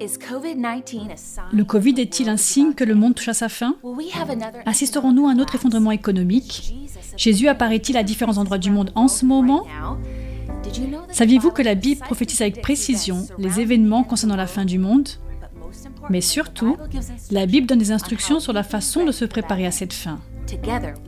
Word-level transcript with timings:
Le 0.00 1.62
Covid 1.62 1.94
est-il 1.98 2.28
un 2.28 2.36
signe 2.36 2.74
que 2.74 2.84
le 2.84 2.94
monde 2.94 3.14
touche 3.14 3.28
à 3.28 3.34
sa 3.34 3.48
fin 3.48 3.76
Assisterons-nous 4.66 5.26
à 5.26 5.32
un 5.32 5.38
autre 5.38 5.54
effondrement 5.54 5.92
économique? 5.92 6.74
Jésus 7.16 7.48
apparaît-il 7.48 7.96
à 7.96 8.02
différents 8.02 8.38
endroits 8.38 8.58
du 8.58 8.70
monde 8.70 8.90
en 8.94 9.08
ce 9.08 9.24
moment? 9.24 9.66
Saviez-vous 11.10 11.52
que 11.52 11.62
la 11.62 11.74
Bible 11.74 12.00
prophétise 12.00 12.42
avec 12.42 12.60
précision 12.60 13.26
les 13.38 13.60
événements 13.60 14.02
concernant 14.02 14.36
la 14.36 14.46
fin 14.46 14.64
du 14.64 14.78
monde? 14.78 15.08
Mais 16.10 16.20
surtout, 16.20 16.76
la 17.30 17.46
Bible 17.46 17.66
donne 17.66 17.78
des 17.78 17.92
instructions 17.92 18.40
sur 18.40 18.52
la 18.52 18.62
façon 18.62 19.04
de 19.04 19.12
se 19.12 19.24
préparer 19.24 19.66
à 19.66 19.70
cette 19.70 19.92
fin. 19.92 20.18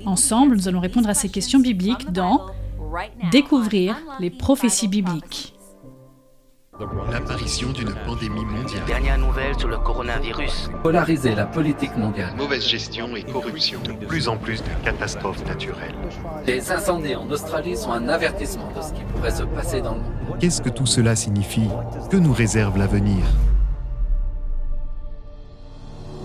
Ensemble, 0.05 0.57
nous 0.57 0.69
allons 0.69 0.81
répondre 0.81 1.09
à 1.09 1.15
ces 1.15 1.29
questions 1.29 1.59
bibliques 1.59 2.13
dans 2.13 2.47
Découvrir 3.31 3.97
les 4.21 4.31
prophéties 4.31 4.89
bibliques. 4.89 5.56
L'apparition 7.11 7.73
d'une 7.73 7.95
pandémie 8.05 8.45
mondiale. 8.45 8.83
Dernière 8.87 9.17
nouvelle 9.17 9.59
sur 9.59 9.69
le 9.69 9.79
coronavirus. 9.79 10.71
Polariser 10.83 11.35
la 11.35 11.47
politique 11.47 11.97
mondiale. 11.97 12.35
Mauvaise 12.37 12.69
gestion 12.69 13.17
et 13.17 13.23
corruption. 13.23 13.81
De 13.83 13.93
plus 14.05 14.29
en 14.29 14.37
plus 14.37 14.63
de 14.63 14.69
catastrophes 14.85 15.43
naturelles. 15.47 15.95
Les 16.47 16.71
incendies 16.71 17.17
en 17.17 17.31
Australie 17.31 17.79
sont 17.79 17.93
un 17.93 18.09
avertissement 18.09 18.71
de 18.77 18.83
ce 18.83 18.93
qui 18.93 19.03
pourrait 19.05 19.31
se 19.31 19.45
passer 19.45 19.81
dans 19.81 19.95
le 19.95 20.01
monde. 20.01 20.39
Qu'est-ce 20.39 20.61
que 20.61 20.69
tout 20.69 20.85
cela 20.85 21.17
signifie? 21.17 21.71
Que 22.11 22.19
nous 22.19 22.35
réserve 22.35 22.77
l'avenir? 22.77 23.25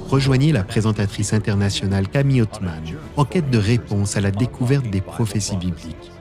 Rejoignez 0.09 0.51
la 0.51 0.65
présentatrice 0.65 1.31
internationale 1.31 2.09
Camille 2.09 2.41
Ottman 2.41 2.83
en 3.15 3.23
quête 3.23 3.49
de 3.49 3.57
réponse 3.57 4.17
à 4.17 4.21
la 4.21 4.31
découverte 4.31 4.89
des 4.89 4.99
prophéties 4.99 5.55
bibliques. 5.55 6.11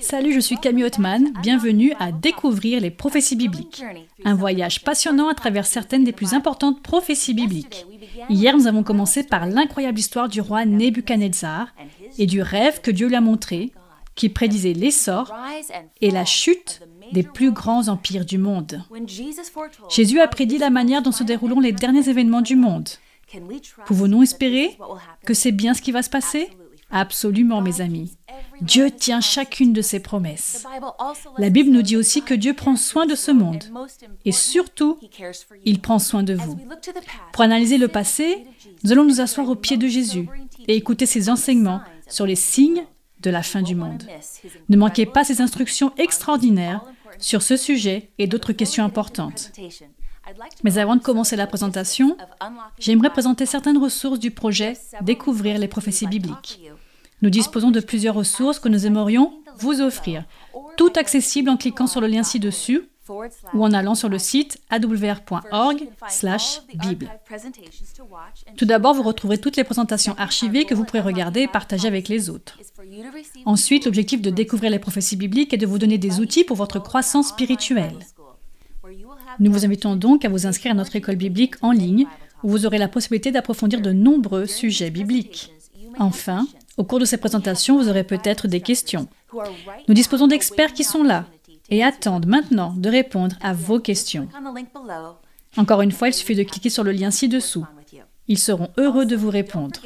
Salut, 0.00 0.32
je 0.32 0.40
suis 0.40 0.58
Camille 0.58 0.84
Ottman. 0.84 1.32
Bienvenue 1.40 1.94
à 1.98 2.12
Découvrir 2.12 2.80
les 2.80 2.90
prophéties 2.90 3.36
bibliques. 3.36 3.82
Un 4.24 4.34
voyage 4.34 4.82
passionnant 4.82 5.28
à 5.28 5.34
travers 5.34 5.66
certaines 5.66 6.04
des 6.04 6.12
plus 6.12 6.34
importantes 6.34 6.82
prophéties 6.82 7.32
bibliques. 7.32 7.86
Hier, 8.28 8.56
nous 8.56 8.66
avons 8.66 8.82
commencé 8.82 9.22
par 9.22 9.46
l'incroyable 9.46 9.98
histoire 9.98 10.28
du 10.28 10.40
roi 10.40 10.66
Nebuchadnezzar 10.66 11.68
et 12.18 12.26
du 12.26 12.42
rêve 12.42 12.80
que 12.82 12.90
Dieu 12.90 13.08
lui 13.08 13.16
a 13.16 13.20
montré, 13.20 13.72
qui 14.14 14.28
prédisait 14.28 14.74
l'essor 14.74 15.32
et 16.00 16.10
la 16.10 16.24
chute 16.24 16.82
des 17.12 17.22
plus 17.22 17.52
grands 17.52 17.88
empires 17.88 18.26
du 18.26 18.36
monde. 18.36 18.82
Jésus 19.88 20.20
a 20.20 20.28
prédit 20.28 20.58
la 20.58 20.70
manière 20.70 21.00
dont 21.02 21.12
se 21.12 21.24
dérouleront 21.24 21.60
les 21.60 21.72
derniers 21.72 22.08
événements 22.10 22.42
du 22.42 22.56
monde. 22.56 22.88
Pouvons-nous 23.86 24.22
espérer 24.22 24.76
que 25.24 25.34
c'est 25.34 25.52
bien 25.52 25.74
ce 25.74 25.82
qui 25.82 25.92
va 25.92 26.02
se 26.02 26.10
passer? 26.10 26.50
Absolument, 26.90 27.60
mes 27.60 27.80
amis. 27.80 28.16
Dieu 28.60 28.90
tient 28.90 29.20
chacune 29.20 29.72
de 29.72 29.82
ses 29.82 30.00
promesses. 30.00 30.64
La 31.36 31.50
Bible 31.50 31.70
nous 31.70 31.82
dit 31.82 31.96
aussi 31.96 32.22
que 32.22 32.34
Dieu 32.34 32.54
prend 32.54 32.76
soin 32.76 33.06
de 33.06 33.14
ce 33.14 33.30
monde. 33.30 33.64
Et 34.24 34.32
surtout, 34.32 34.98
il 35.64 35.80
prend 35.80 35.98
soin 35.98 36.22
de 36.22 36.34
vous. 36.34 36.58
Pour 37.32 37.42
analyser 37.42 37.78
le 37.78 37.88
passé, 37.88 38.46
nous 38.82 38.92
allons 38.92 39.04
nous 39.04 39.20
asseoir 39.20 39.48
au 39.48 39.54
pied 39.54 39.76
de 39.76 39.86
Jésus 39.86 40.28
et 40.66 40.76
écouter 40.76 41.06
ses 41.06 41.28
enseignements 41.28 41.82
sur 42.08 42.26
les 42.26 42.36
signes 42.36 42.84
de 43.20 43.30
la 43.30 43.42
fin 43.42 43.62
du 43.62 43.74
monde. 43.74 44.04
Ne 44.68 44.76
manquez 44.76 45.06
pas 45.06 45.24
ces 45.24 45.40
instructions 45.40 45.92
extraordinaires 45.96 46.84
sur 47.18 47.42
ce 47.42 47.56
sujet 47.56 48.10
et 48.18 48.26
d'autres 48.26 48.52
questions 48.52 48.84
importantes. 48.84 49.52
Mais 50.62 50.78
avant 50.78 50.96
de 50.96 51.02
commencer 51.02 51.36
la 51.36 51.46
présentation, 51.46 52.16
j'aimerais 52.78 53.10
présenter 53.10 53.46
certaines 53.46 53.78
ressources 53.78 54.18
du 54.18 54.30
projet 54.30 54.74
Découvrir 55.02 55.58
les 55.58 55.68
prophéties 55.68 56.06
bibliques. 56.06 56.60
Nous 57.22 57.30
disposons 57.30 57.70
de 57.70 57.80
plusieurs 57.80 58.14
ressources 58.14 58.58
que 58.58 58.68
nous 58.68 58.86
aimerions 58.86 59.32
vous 59.58 59.80
offrir, 59.80 60.24
tout 60.76 60.92
accessible 60.96 61.50
en 61.50 61.56
cliquant 61.56 61.86
sur 61.86 62.00
le 62.00 62.06
lien 62.06 62.22
ci-dessus 62.22 62.88
ou 63.54 63.64
en 63.64 63.72
allant 63.72 63.94
sur 63.94 64.08
le 64.08 64.18
site 64.18 64.58
awr.org/bible. 64.70 67.10
Tout 68.56 68.64
d'abord, 68.66 68.94
vous 68.94 69.02
retrouverez 69.02 69.38
toutes 69.38 69.56
les 69.56 69.64
présentations 69.64 70.14
archivées 70.18 70.64
que 70.64 70.74
vous 70.74 70.84
pourrez 70.84 71.00
regarder 71.00 71.42
et 71.42 71.48
partager 71.48 71.88
avec 71.88 72.08
les 72.08 72.30
autres. 72.30 72.58
Ensuite, 73.46 73.86
l'objectif 73.86 74.22
de 74.22 74.30
découvrir 74.30 74.70
les 74.70 74.78
prophéties 74.78 75.16
bibliques 75.16 75.54
est 75.54 75.58
de 75.58 75.66
vous 75.66 75.78
donner 75.78 75.98
des 75.98 76.20
outils 76.20 76.44
pour 76.44 76.56
votre 76.56 76.78
croissance 76.78 77.28
spirituelle. 77.28 77.98
Nous 79.40 79.52
vous 79.52 79.64
invitons 79.64 79.96
donc 79.96 80.24
à 80.24 80.28
vous 80.28 80.46
inscrire 80.46 80.72
à 80.72 80.74
notre 80.74 80.96
école 80.96 81.16
biblique 81.16 81.54
en 81.62 81.72
ligne 81.72 82.06
où 82.42 82.50
vous 82.50 82.66
aurez 82.66 82.78
la 82.78 82.88
possibilité 82.88 83.30
d'approfondir 83.30 83.80
de 83.80 83.92
nombreux 83.92 84.46
sujets 84.46 84.90
bibliques. 84.90 85.52
Enfin, 85.98 86.46
au 86.78 86.84
cours 86.84 86.98
de 86.98 87.04
ces 87.04 87.18
présentations, 87.18 87.76
vous 87.76 87.88
aurez 87.88 88.04
peut-être 88.04 88.48
des 88.48 88.60
questions. 88.60 89.08
Nous 89.86 89.94
disposons 89.94 90.26
d'experts 90.26 90.72
qui 90.72 90.84
sont 90.84 91.02
là 91.02 91.26
et 91.68 91.84
attendent 91.84 92.26
maintenant 92.26 92.72
de 92.74 92.88
répondre 92.88 93.36
à 93.42 93.52
vos 93.52 93.78
questions. 93.78 94.28
Encore 95.56 95.82
une 95.82 95.92
fois, 95.92 96.08
il 96.08 96.14
suffit 96.14 96.34
de 96.34 96.42
cliquer 96.42 96.70
sur 96.70 96.84
le 96.84 96.92
lien 96.92 97.10
ci-dessous. 97.10 97.66
Ils 98.28 98.38
seront 98.38 98.70
heureux 98.78 99.04
de 99.04 99.16
vous 99.16 99.30
répondre. 99.30 99.80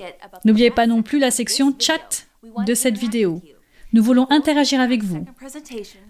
N'oubliez 0.44 0.70
pas 0.70 0.86
non 0.86 1.02
plus 1.02 1.18
la 1.18 1.30
section 1.30 1.74
chat 1.78 2.26
de 2.66 2.74
cette 2.74 2.98
vidéo. 2.98 3.42
Nous 3.92 4.02
voulons 4.02 4.26
interagir 4.30 4.80
avec 4.80 5.02
vous. 5.02 5.24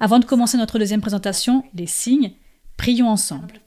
Avant 0.01 0.19
de 0.19 0.25
commencer 0.25 0.57
notre 0.59 0.79
deuxième 0.79 1.01
présentation, 1.01 1.65
les 1.75 1.87
signes, 1.87 2.33
Prions 2.83 3.09
ensemble. 3.09 3.61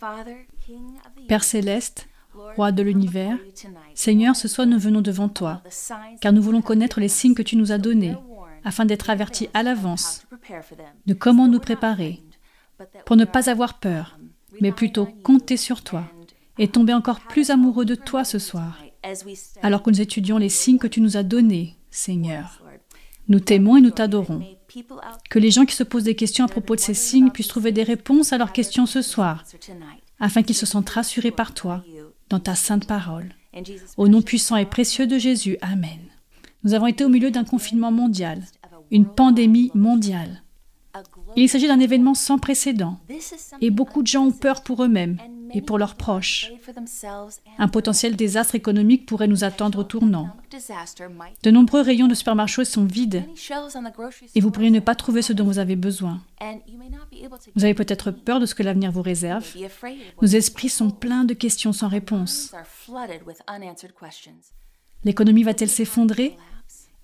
Père 1.30 1.46
céleste, 1.46 2.10
Roi 2.56 2.72
de 2.72 2.84
l'univers, 2.84 3.38
Seigneur, 3.94 4.36
ce 4.36 4.48
soir 4.48 4.68
nous 4.68 4.80
venons 4.80 5.02
devant 5.02 5.30
toi, 5.30 5.62
car 6.22 6.34
nous 6.34 6.42
voulons 6.42 6.62
connaître 6.62 7.00
les 7.00 7.08
signes 7.08 7.34
que 7.34 7.42
tu 7.42 7.56
nous 7.58 7.72
as 7.72 7.78
donnés, 7.78 8.16
afin 8.64 8.86
d'être 8.86 9.10
avertis 9.10 9.50
à 9.54 9.64
l'avance 9.64 10.26
de 11.06 11.14
comment 11.14 11.48
nous 11.48 11.60
préparer, 11.60 12.22
pour 13.06 13.16
ne 13.16 13.26
pas 13.26 13.50
avoir 13.50 13.80
peur, 13.80 14.18
mais 14.62 14.72
plutôt 14.72 15.06
compter 15.06 15.58
sur 15.58 15.84
toi 15.84 16.04
et 16.58 16.68
tomber 16.68 16.94
encore 16.94 17.20
plus 17.20 17.50
amoureux 17.50 17.86
de 17.86 17.96
toi 17.96 18.24
ce 18.24 18.40
soir, 18.40 18.80
alors 19.62 19.84
que 19.84 19.90
nous 19.90 20.02
étudions 20.02 20.38
les 20.38 20.50
signes 20.50 20.80
que 20.80 20.88
tu 20.88 21.02
nous 21.02 21.18
as 21.18 21.24
donnés, 21.24 21.76
Seigneur. 21.92 22.64
Nous 23.28 23.40
t'aimons 23.40 23.78
et 23.78 23.82
nous 23.82 23.92
t'adorons. 23.92 24.44
Que 25.30 25.40
les 25.40 25.52
gens 25.52 25.66
qui 25.66 25.76
se 25.76 25.84
posent 25.84 26.04
des 26.04 26.16
questions 26.16 26.46
à 26.46 26.50
propos 26.50 26.76
de 26.76 26.80
ces 26.80 26.94
signes 26.94 27.32
puissent 27.32 27.48
trouver 27.48 27.72
des 27.72 27.84
réponses 27.84 28.34
à 28.34 28.38
leurs 28.38 28.54
questions 28.54 28.86
ce 28.86 29.02
soir, 29.02 29.44
afin 30.20 30.44
qu'ils 30.44 30.56
se 30.56 30.66
sentent 30.66 30.90
rassurés 30.90 31.32
par 31.32 31.54
toi, 31.54 31.84
dans 32.30 32.40
ta 32.40 32.56
sainte 32.56 32.88
parole. 32.88 33.30
Au 33.98 34.08
nom 34.08 34.22
puissant 34.22 34.58
et 34.58 34.66
précieux 34.66 35.08
de 35.08 35.18
Jésus, 35.18 35.58
Amen. 35.62 36.00
Nous 36.64 36.74
avons 36.74 36.88
été 36.88 37.06
au 37.06 37.10
milieu 37.10 37.32
d'un 37.32 37.44
confinement 37.44 37.92
mondial, 37.92 38.42
une 38.92 39.06
pandémie 39.06 39.72
mondiale. 39.76 40.42
Il 41.36 41.50
s'agit 41.50 41.68
d'un 41.68 41.80
événement 41.80 42.14
sans 42.14 42.40
précédent, 42.40 43.00
et 43.62 43.70
beaucoup 43.70 44.02
de 44.02 44.08
gens 44.08 44.26
ont 44.26 44.32
peur 44.32 44.64
pour 44.64 44.84
eux-mêmes 44.84 45.18
et 45.56 45.62
pour 45.62 45.78
leurs 45.78 45.96
proches. 45.96 46.52
Un 47.58 47.68
potentiel 47.68 48.16
désastre 48.16 48.56
économique 48.56 49.06
pourrait 49.06 49.28
nous 49.28 49.44
attendre 49.44 49.80
au 49.80 49.84
tournant. 49.84 50.30
De 51.44 51.52
nombreux 51.52 51.82
rayons 51.82 52.08
de 52.08 52.14
supermarchés 52.14 52.66
sont 52.66 52.86
vides 52.86 53.24
et 54.36 54.42
vous 54.42 54.52
pourriez 54.52 54.70
ne 54.70 54.82
pas 54.82 54.96
trouver 54.96 55.22
ce 55.22 55.34
dont 55.34 55.46
vous 55.46 55.60
avez 55.60 55.76
besoin. 55.76 56.22
Vous 57.56 57.64
avez 57.64 57.74
peut-être 57.74 58.12
peur 58.12 58.40
de 58.40 58.46
ce 58.46 58.54
que 58.54 58.64
l'avenir 58.64 58.92
vous 58.92 59.02
réserve. 59.02 59.46
Nos 60.22 60.28
esprits 60.28 60.70
sont 60.70 60.92
pleins 60.92 61.24
de 61.24 61.34
questions 61.34 61.74
sans 61.74 61.88
réponse. 61.88 62.54
L'économie 65.04 65.44
va-t-elle 65.44 65.70
s'effondrer? 65.70 66.38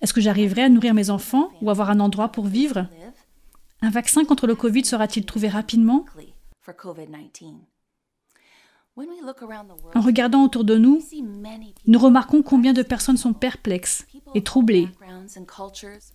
Est-ce 0.02 0.12
que 0.12 0.20
j'arriverai 0.20 0.64
à 0.64 0.68
nourrir 0.68 0.94
mes 0.94 1.10
enfants 1.10 1.50
ou 1.62 1.70
avoir 1.70 1.88
un 1.88 2.00
endroit 2.00 2.28
pour 2.28 2.46
vivre? 2.46 2.86
Un 3.80 3.90
vaccin 3.90 4.24
contre 4.24 4.46
le 4.46 4.54
Covid 4.54 4.84
sera-t-il 4.84 5.24
trouvé 5.24 5.48
rapidement? 5.48 6.04
En 9.94 10.00
regardant 10.00 10.44
autour 10.44 10.64
de 10.64 10.76
nous, 10.76 11.02
nous 11.86 11.98
remarquons 11.98 12.42
combien 12.42 12.74
de 12.74 12.82
personnes 12.82 13.16
sont 13.16 13.32
perplexes 13.32 14.06
et 14.34 14.42
troublées. 14.42 14.88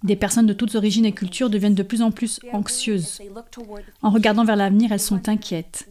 Des 0.04 0.16
personnes 0.16 0.46
de 0.46 0.54
toutes 0.54 0.76
origines 0.76 1.06
et 1.06 1.12
cultures 1.12 1.50
deviennent 1.50 1.76
de 1.76 1.84
plus 1.84 2.02
en 2.02 2.12
plus 2.12 2.40
anxieuses. 2.54 3.20
En 4.02 4.12
regardant 4.12 4.46
vers 4.46 4.56
l'avenir, 4.56 4.92
elles 4.92 5.00
sont 5.00 5.28
inquiètes. 5.28 5.90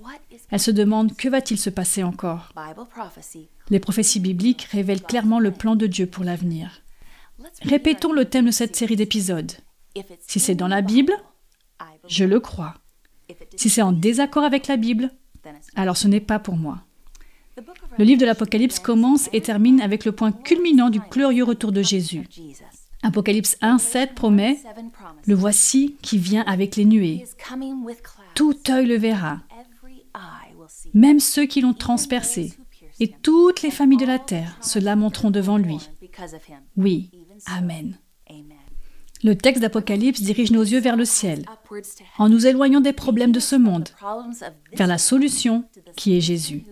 Elles 0.51 0.61
se 0.61 0.71
demandent 0.71 1.17
que 1.17 1.29
va-t-il 1.29 1.59
se 1.59 1.71
passer 1.71 2.05
encore? 2.05 2.53
Les 3.69 3.81
prophéties 3.81 4.21
bibliques 4.21 4.69
révèlent 4.71 5.03
clairement 5.03 5.41
le 5.41 5.51
plan 5.51 5.75
de 5.75 5.87
Dieu 5.87 6.07
pour 6.07 6.23
l'avenir. 6.23 6.83
Répétons 7.63 8.13
le 8.13 8.27
thème 8.27 8.47
de 8.47 8.51
cette 8.53 8.77
série 8.77 8.97
d'épisodes. 8.97 9.53
Si 10.27 10.39
c'est 10.39 10.55
dans 10.55 10.69
la 10.69 10.83
Bible, 10.83 11.13
je 12.07 12.25
le 12.25 12.39
crois. 12.39 12.75
Si 13.57 13.71
c'est 13.71 13.83
en 13.83 13.93
désaccord 13.93 14.45
avec 14.45 14.69
la 14.69 14.77
Bible, 14.77 15.11
alors 15.75 15.97
ce 15.97 16.09
n'est 16.09 16.21
pas 16.21 16.39
pour 16.39 16.57
moi. 16.57 16.83
Le 17.99 18.05
livre 18.05 18.21
de 18.21 18.27
l'Apocalypse 18.27 18.79
commence 18.79 19.29
et 19.33 19.41
termine 19.41 19.81
avec 19.81 20.05
le 20.05 20.13
point 20.13 20.33
culminant 20.33 20.91
du 20.91 21.01
glorieux 21.01 21.45
retour 21.45 21.73
de 21.73 21.83
Jésus. 21.83 22.29
Apocalypse 23.03 23.57
1, 23.61 23.79
7 23.79 24.15
promet 24.15 24.59
Le 25.27 25.35
voici 25.35 25.97
qui 26.03 26.19
vient 26.19 26.45
avec 26.47 26.77
les 26.77 26.85
nuées. 26.85 27.25
Tout 28.35 28.57
œil 28.69 28.87
le 28.87 28.97
verra, 28.97 29.41
même 30.95 31.21
ceux 31.21 31.47
qui 31.47 31.61
l'ont 31.61 31.75
transpercé, 31.75 32.53
et 33.01 33.09
toutes 33.09 33.63
les 33.63 33.71
familles 33.71 33.99
de 33.99 34.07
la 34.07 34.19
terre 34.19 34.59
se 34.61 34.79
lamenteront 34.79 35.31
devant 35.31 35.59
lui. 35.59 35.79
Oui, 36.77 37.11
Amen. 37.47 37.99
Le 39.23 39.37
texte 39.37 39.63
d'Apocalypse 39.63 40.21
dirige 40.21 40.51
nos 40.51 40.63
yeux 40.63 40.81
vers 40.81 40.97
le 40.97 41.05
ciel, 41.05 41.45
en 42.19 42.29
nous 42.29 42.47
éloignant 42.47 42.81
des 42.81 42.93
problèmes 42.93 43.33
de 43.33 43.41
ce 43.41 43.57
monde, 43.57 43.89
vers 44.73 44.87
la 44.87 44.99
solution 44.99 45.65
qui 45.97 46.17
est 46.17 46.21
Jésus. 46.21 46.65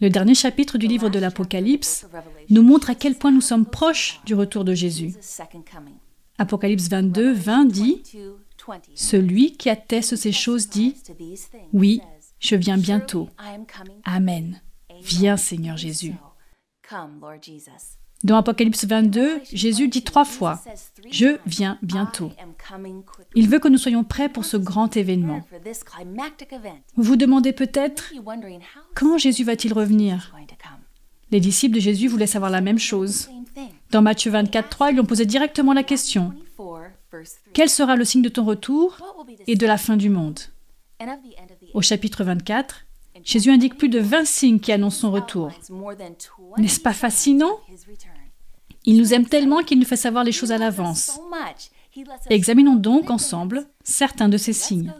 Le 0.00 0.10
dernier 0.10 0.34
chapitre 0.34 0.78
du 0.78 0.86
livre 0.86 1.08
de 1.08 1.18
l'Apocalypse 1.18 2.06
nous 2.50 2.62
montre 2.62 2.90
à 2.90 2.94
quel 2.94 3.16
point 3.16 3.32
nous 3.32 3.40
sommes 3.40 3.66
proches 3.66 4.20
du 4.24 4.34
retour 4.34 4.64
de 4.64 4.74
Jésus. 4.74 5.14
Apocalypse 6.38 6.88
22, 6.88 7.32
20 7.32 7.64
dit, 7.64 8.02
Celui 8.94 9.56
qui 9.56 9.70
atteste 9.70 10.14
ces 10.14 10.32
choses 10.32 10.68
dit, 10.68 10.94
Oui, 11.72 12.00
je 12.38 12.54
viens 12.54 12.78
bientôt. 12.78 13.28
Amen. 14.04 14.60
Viens 15.02 15.36
Seigneur 15.36 15.76
Jésus. 15.76 16.14
Dans 18.24 18.36
Apocalypse 18.36 18.84
22, 18.84 19.40
Jésus 19.52 19.88
dit 19.88 20.02
trois 20.02 20.24
fois, 20.24 20.60
Je 21.10 21.38
viens 21.46 21.78
bientôt. 21.82 22.32
Il 23.34 23.48
veut 23.48 23.60
que 23.60 23.68
nous 23.68 23.78
soyons 23.78 24.02
prêts 24.02 24.28
pour 24.28 24.44
ce 24.44 24.56
grand 24.56 24.96
événement. 24.96 25.40
Vous 26.96 27.02
vous 27.02 27.16
demandez 27.16 27.52
peut-être, 27.52 28.12
quand 28.94 29.18
Jésus 29.18 29.44
va-t-il 29.44 29.72
revenir 29.72 30.34
Les 31.30 31.40
disciples 31.40 31.76
de 31.76 31.80
Jésus 31.80 32.08
voulaient 32.08 32.26
savoir 32.26 32.50
la 32.50 32.60
même 32.60 32.78
chose. 32.78 33.28
Dans 33.90 34.02
Matthieu 34.02 34.32
24, 34.32 34.68
3, 34.68 34.90
ils 34.90 34.94
lui 34.94 35.00
ont 35.00 35.06
posé 35.06 35.24
directement 35.24 35.72
la 35.72 35.84
question, 35.84 36.32
Quel 37.52 37.68
sera 37.70 37.94
le 37.94 38.04
signe 38.04 38.22
de 38.22 38.28
ton 38.28 38.44
retour 38.44 38.98
et 39.46 39.54
de 39.54 39.66
la 39.66 39.78
fin 39.78 39.96
du 39.96 40.10
monde 40.10 40.40
Au 41.72 41.82
chapitre 41.82 42.24
24, 42.24 42.84
Jésus 43.28 43.50
indique 43.50 43.76
plus 43.76 43.90
de 43.90 43.98
20 43.98 44.24
signes 44.24 44.58
qui 44.58 44.72
annoncent 44.72 45.00
son 45.00 45.10
retour. 45.10 45.50
N'est-ce 46.56 46.80
pas 46.80 46.94
fascinant? 46.94 47.60
Il 48.86 48.96
nous 48.96 49.12
aime 49.12 49.26
tellement 49.26 49.62
qu'il 49.62 49.78
nous 49.78 49.84
fait 49.84 49.96
savoir 49.96 50.24
les 50.24 50.32
choses 50.32 50.50
à 50.50 50.56
l'avance. 50.56 51.20
Examinons 52.30 52.76
donc 52.76 53.10
ensemble 53.10 53.66
certains 53.84 54.30
de 54.30 54.38
ces 54.38 54.54
signes. 54.54 54.90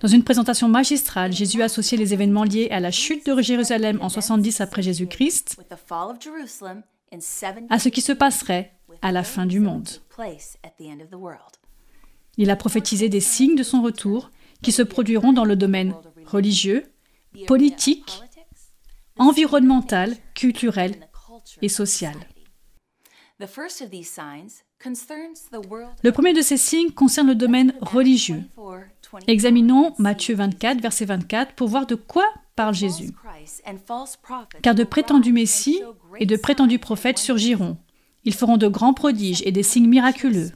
Dans 0.00 0.06
une 0.06 0.22
présentation 0.22 0.68
magistrale, 0.68 1.32
Jésus 1.32 1.62
a 1.62 1.64
associé 1.64 1.98
les 1.98 2.14
événements 2.14 2.44
liés 2.44 2.68
à 2.70 2.78
la 2.78 2.92
chute 2.92 3.26
de 3.26 3.42
Jérusalem 3.42 3.98
en 4.02 4.08
70 4.08 4.60
après 4.60 4.82
Jésus-Christ 4.82 5.58
à 7.70 7.78
ce 7.80 7.88
qui 7.88 8.02
se 8.02 8.12
passerait 8.12 8.72
à 9.02 9.10
la 9.10 9.24
fin 9.24 9.46
du 9.46 9.58
monde. 9.58 9.88
Il 12.36 12.50
a 12.50 12.56
prophétisé 12.56 13.08
des 13.08 13.20
signes 13.20 13.56
de 13.56 13.64
son 13.64 13.82
retour 13.82 14.30
qui 14.62 14.70
se 14.70 14.82
produiront 14.82 15.32
dans 15.32 15.44
le 15.44 15.56
domaine 15.56 15.92
religieux, 16.24 16.84
politique, 17.46 18.20
environnementale, 19.18 20.16
culturelle 20.34 21.08
et 21.62 21.68
sociale. 21.68 22.16
Le 23.38 23.46
premier 26.10 26.32
de 26.32 26.40
ces 26.40 26.56
signes 26.56 26.90
concerne 26.90 27.28
le 27.28 27.34
domaine 27.34 27.74
religieux. 27.80 28.42
Examinons 29.26 29.94
Matthieu 29.98 30.34
24, 30.34 30.80
verset 30.80 31.04
24, 31.04 31.54
pour 31.54 31.68
voir 31.68 31.86
de 31.86 31.94
quoi 31.94 32.24
parle 32.54 32.74
Jésus. 32.74 33.10
Car 34.62 34.74
de 34.74 34.84
prétendus 34.84 35.32
messies 35.32 35.82
et 36.18 36.26
de 36.26 36.36
prétendus 36.36 36.78
prophètes 36.78 37.18
surgiront. 37.18 37.76
Ils 38.24 38.34
feront 38.34 38.56
de 38.56 38.68
grands 38.68 38.94
prodiges 38.94 39.42
et 39.46 39.52
des 39.52 39.62
signes 39.62 39.88
miraculeux. 39.88 40.50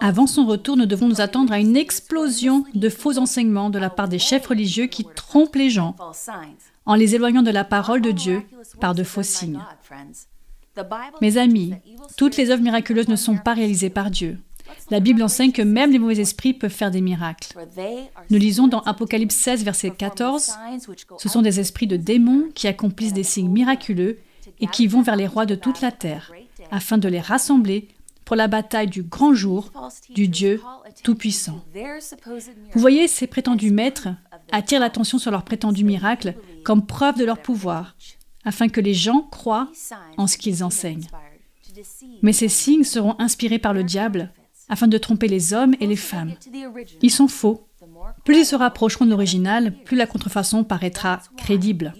Avant 0.00 0.26
son 0.26 0.46
retour, 0.46 0.76
nous 0.76 0.86
devons 0.86 1.08
nous 1.08 1.20
attendre 1.20 1.52
à 1.52 1.58
une 1.58 1.76
explosion 1.76 2.64
de 2.74 2.88
faux 2.88 3.18
enseignements 3.18 3.70
de 3.70 3.78
la 3.78 3.90
part 3.90 4.08
des 4.08 4.18
chefs 4.18 4.46
religieux 4.46 4.86
qui 4.86 5.06
trompent 5.14 5.56
les 5.56 5.70
gens 5.70 5.96
en 6.84 6.94
les 6.94 7.14
éloignant 7.14 7.42
de 7.42 7.50
la 7.50 7.64
parole 7.64 8.00
de 8.00 8.12
Dieu 8.12 8.42
par 8.80 8.94
de 8.94 9.02
faux 9.02 9.22
signes. 9.22 9.60
Mes 11.20 11.38
amis, 11.38 11.74
toutes 12.16 12.36
les 12.36 12.50
œuvres 12.50 12.62
miraculeuses 12.62 13.08
ne 13.08 13.16
sont 13.16 13.36
pas 13.36 13.54
réalisées 13.54 13.90
par 13.90 14.10
Dieu. 14.10 14.38
La 14.90 15.00
Bible 15.00 15.22
enseigne 15.22 15.52
que 15.52 15.62
même 15.62 15.92
les 15.92 15.98
mauvais 15.98 16.18
esprits 16.18 16.52
peuvent 16.52 16.70
faire 16.70 16.90
des 16.90 17.00
miracles. 17.00 17.54
Nous 18.30 18.38
lisons 18.38 18.68
dans 18.68 18.80
Apocalypse 18.80 19.34
16, 19.36 19.64
verset 19.64 19.90
14, 19.90 20.52
Ce 21.18 21.28
sont 21.28 21.42
des 21.42 21.60
esprits 21.60 21.86
de 21.86 21.96
démons 21.96 22.48
qui 22.54 22.68
accomplissent 22.68 23.12
des 23.12 23.22
signes 23.22 23.50
miraculeux 23.50 24.18
et 24.60 24.66
qui 24.66 24.86
vont 24.86 25.02
vers 25.02 25.16
les 25.16 25.26
rois 25.26 25.46
de 25.46 25.54
toute 25.54 25.80
la 25.80 25.92
terre, 25.92 26.32
afin 26.70 26.98
de 26.98 27.08
les 27.08 27.20
rassembler 27.20 27.88
pour 28.26 28.36
la 28.36 28.48
bataille 28.48 28.88
du 28.88 29.04
grand 29.04 29.32
jour 29.32 29.70
du 30.10 30.28
Dieu 30.28 30.60
Tout-Puissant. 31.02 31.64
Vous 32.72 32.80
voyez, 32.80 33.08
ces 33.08 33.26
prétendus 33.26 33.70
maîtres 33.70 34.08
attirent 34.52 34.80
l'attention 34.80 35.18
sur 35.18 35.30
leurs 35.30 35.44
prétendus 35.44 35.84
miracles 35.84 36.34
comme 36.64 36.84
preuve 36.84 37.16
de 37.16 37.24
leur 37.24 37.40
pouvoir, 37.40 37.96
afin 38.44 38.68
que 38.68 38.80
les 38.80 38.94
gens 38.94 39.22
croient 39.22 39.70
en 40.18 40.26
ce 40.26 40.36
qu'ils 40.36 40.64
enseignent. 40.64 41.06
Mais 42.22 42.32
ces 42.32 42.48
signes 42.48 42.84
seront 42.84 43.14
inspirés 43.18 43.60
par 43.60 43.72
le 43.72 43.84
diable 43.84 44.32
afin 44.68 44.88
de 44.88 44.98
tromper 44.98 45.28
les 45.28 45.54
hommes 45.54 45.76
et 45.78 45.86
les 45.86 45.96
femmes. 45.96 46.34
Ils 47.02 47.10
sont 47.10 47.28
faux. 47.28 47.68
Plus 48.24 48.38
ils 48.38 48.46
se 48.46 48.56
rapprocheront 48.56 49.04
de 49.04 49.10
l'original, 49.10 49.72
plus 49.84 49.96
la 49.96 50.08
contrefaçon 50.08 50.64
paraîtra 50.64 51.20
crédible. 51.36 51.94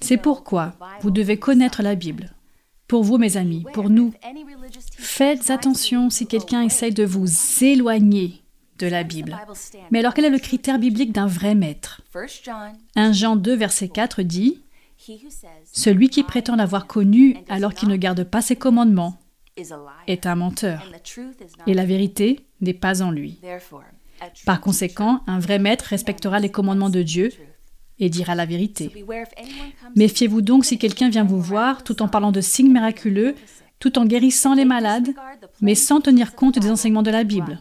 C'est 0.00 0.16
pourquoi 0.16 0.74
vous 1.00 1.10
devez 1.10 1.38
connaître 1.38 1.82
la 1.82 1.96
Bible. 1.96 2.32
Pour 2.92 3.04
vous, 3.04 3.16
mes 3.16 3.38
amis, 3.38 3.64
pour 3.72 3.88
nous, 3.88 4.12
Faites 4.98 5.48
attention 5.48 6.10
si 6.10 6.26
quelqu'un 6.26 6.60
essaye 6.60 6.92
de 6.92 7.06
vous 7.06 7.26
éloigner 7.62 8.42
de 8.78 8.86
la 8.86 9.02
Bible. 9.02 9.34
Mais 9.90 10.00
alors 10.00 10.12
quel 10.12 10.26
est 10.26 10.30
le 10.30 10.38
critère 10.38 10.78
biblique 10.78 11.10
d'un 11.10 11.26
vrai 11.26 11.54
maître? 11.54 12.02
1 12.94 13.12
Jean 13.12 13.36
2, 13.36 13.56
verset 13.56 13.88
4 13.88 14.20
dit 14.20 14.60
Celui 15.72 16.10
qui 16.10 16.22
prétend 16.22 16.54
l'avoir 16.54 16.86
connu 16.86 17.38
alors 17.48 17.72
qu'il 17.72 17.88
ne 17.88 17.96
garde 17.96 18.24
pas 18.24 18.42
ses 18.42 18.56
commandements 18.56 19.18
est 20.06 20.26
un 20.26 20.34
menteur, 20.34 20.92
et 21.66 21.72
la 21.72 21.86
vérité 21.86 22.40
n'est 22.60 22.74
pas 22.74 23.00
en 23.00 23.10
lui. 23.10 23.40
Par 24.44 24.60
conséquent, 24.60 25.22
un 25.26 25.38
vrai 25.38 25.58
maître 25.58 25.86
respectera 25.86 26.40
les 26.40 26.50
commandements 26.50 26.90
de 26.90 27.00
Dieu 27.00 27.30
et 28.02 28.10
dira 28.10 28.34
la 28.34 28.46
vérité. 28.46 28.92
Méfiez-vous 29.94 30.42
donc 30.42 30.64
si 30.64 30.76
quelqu'un 30.76 31.08
vient 31.08 31.24
vous 31.24 31.40
voir 31.40 31.84
tout 31.84 32.02
en 32.02 32.08
parlant 32.08 32.32
de 32.32 32.40
signes 32.40 32.72
miraculeux 32.72 33.34
tout 33.78 33.98
en 33.98 34.04
guérissant 34.04 34.54
les 34.54 34.64
malades, 34.64 35.08
mais 35.60 35.74
sans 35.74 36.00
tenir 36.00 36.36
compte 36.36 36.56
des 36.56 36.70
enseignements 36.70 37.02
de 37.02 37.10
la 37.10 37.24
Bible. 37.24 37.58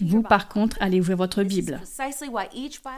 Vous, 0.00 0.22
par 0.22 0.48
contre, 0.48 0.76
allez 0.80 0.98
ouvrir 0.98 1.16
votre 1.16 1.44
Bible. 1.44 1.80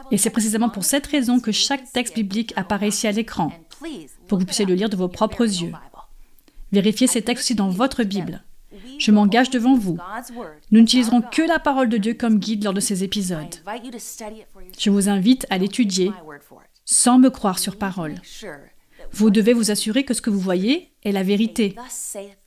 Et 0.09 0.17
c'est 0.17 0.31
précisément 0.31 0.69
pour 0.69 0.83
cette 0.83 1.05
raison 1.05 1.39
que 1.39 1.51
chaque 1.51 1.91
texte 1.91 2.15
biblique 2.15 2.53
apparaît 2.55 2.87
ici 2.87 3.05
à 3.05 3.11
l'écran, 3.11 3.51
pour 4.27 4.37
que 4.37 4.43
vous 4.43 4.45
puissiez 4.47 4.65
le 4.65 4.73
lire 4.73 4.89
de 4.89 4.95
vos 4.95 5.09
propres 5.09 5.43
yeux. 5.43 5.73
Vérifiez 6.71 7.05
ces 7.05 7.21
textes 7.21 7.43
aussi 7.43 7.55
dans 7.55 7.69
votre 7.69 8.03
Bible. 8.03 8.43
Je 9.01 9.11
m'engage 9.11 9.49
devant 9.49 9.75
vous. 9.75 9.97
Nous 10.69 10.79
n'utiliserons 10.81 11.21
que 11.21 11.41
la 11.41 11.57
parole 11.57 11.89
de 11.89 11.97
Dieu 11.97 12.13
comme 12.13 12.37
guide 12.37 12.63
lors 12.63 12.73
de 12.73 12.79
ces 12.79 13.03
épisodes. 13.03 13.55
Je 14.77 14.89
vous 14.91 15.09
invite 15.09 15.47
à 15.49 15.57
l'étudier 15.57 16.11
sans 16.85 17.17
me 17.17 17.29
croire 17.29 17.57
sur 17.57 17.77
parole. 17.77 18.15
Vous 19.11 19.31
devez 19.31 19.53
vous 19.53 19.71
assurer 19.71 20.03
que 20.03 20.13
ce 20.13 20.21
que 20.21 20.29
vous 20.29 20.39
voyez 20.39 20.91
est 21.03 21.11
la 21.11 21.23
vérité. 21.23 21.75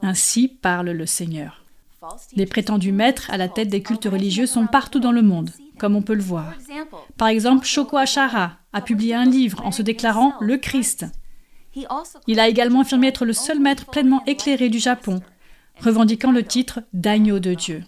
Ainsi 0.00 0.46
parle 0.46 0.90
le 0.90 1.06
Seigneur. 1.06 1.64
Les 2.36 2.46
prétendus 2.46 2.92
maîtres 2.92 3.30
à 3.32 3.36
la 3.36 3.48
tête 3.48 3.68
des 3.68 3.82
cultes 3.82 4.04
religieux 4.04 4.46
sont 4.46 4.68
partout 4.68 5.00
dans 5.00 5.12
le 5.12 5.22
monde, 5.22 5.50
comme 5.78 5.96
on 5.96 6.02
peut 6.02 6.14
le 6.14 6.22
voir. 6.22 6.52
Par 7.16 7.28
exemple, 7.28 7.66
Shoko 7.66 7.96
Ashara 7.96 8.58
a 8.72 8.80
publié 8.80 9.14
un 9.14 9.24
livre 9.24 9.64
en 9.64 9.72
se 9.72 9.82
déclarant 9.82 10.34
le 10.40 10.56
Christ. 10.58 11.06
Il 12.28 12.38
a 12.38 12.46
également 12.46 12.82
affirmé 12.82 13.08
être 13.08 13.24
le 13.24 13.32
seul 13.32 13.58
maître 13.58 13.86
pleinement 13.86 14.22
éclairé 14.26 14.68
du 14.68 14.78
Japon, 14.78 15.20
revendiquant 15.80 16.32
le 16.32 16.44
titre 16.44 16.80
d'agneau 16.92 17.38
de 17.38 17.54
Dieu. 17.54 17.84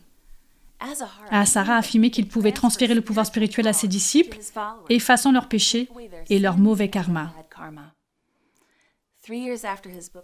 Asara 1.31 1.75
a 1.75 1.79
affirmé 1.79 2.11
qu'il 2.11 2.29
pouvait 2.29 2.53
transférer 2.53 2.95
le 2.95 3.01
pouvoir 3.01 3.27
spirituel 3.27 3.67
à 3.67 3.73
ses 3.73 3.89
disciples, 3.89 4.39
effaçant 4.89 5.33
leurs 5.33 5.49
péchés 5.49 5.89
et 6.29 6.39
leur 6.39 6.59
mauvais 6.59 6.91
karma. 6.91 7.33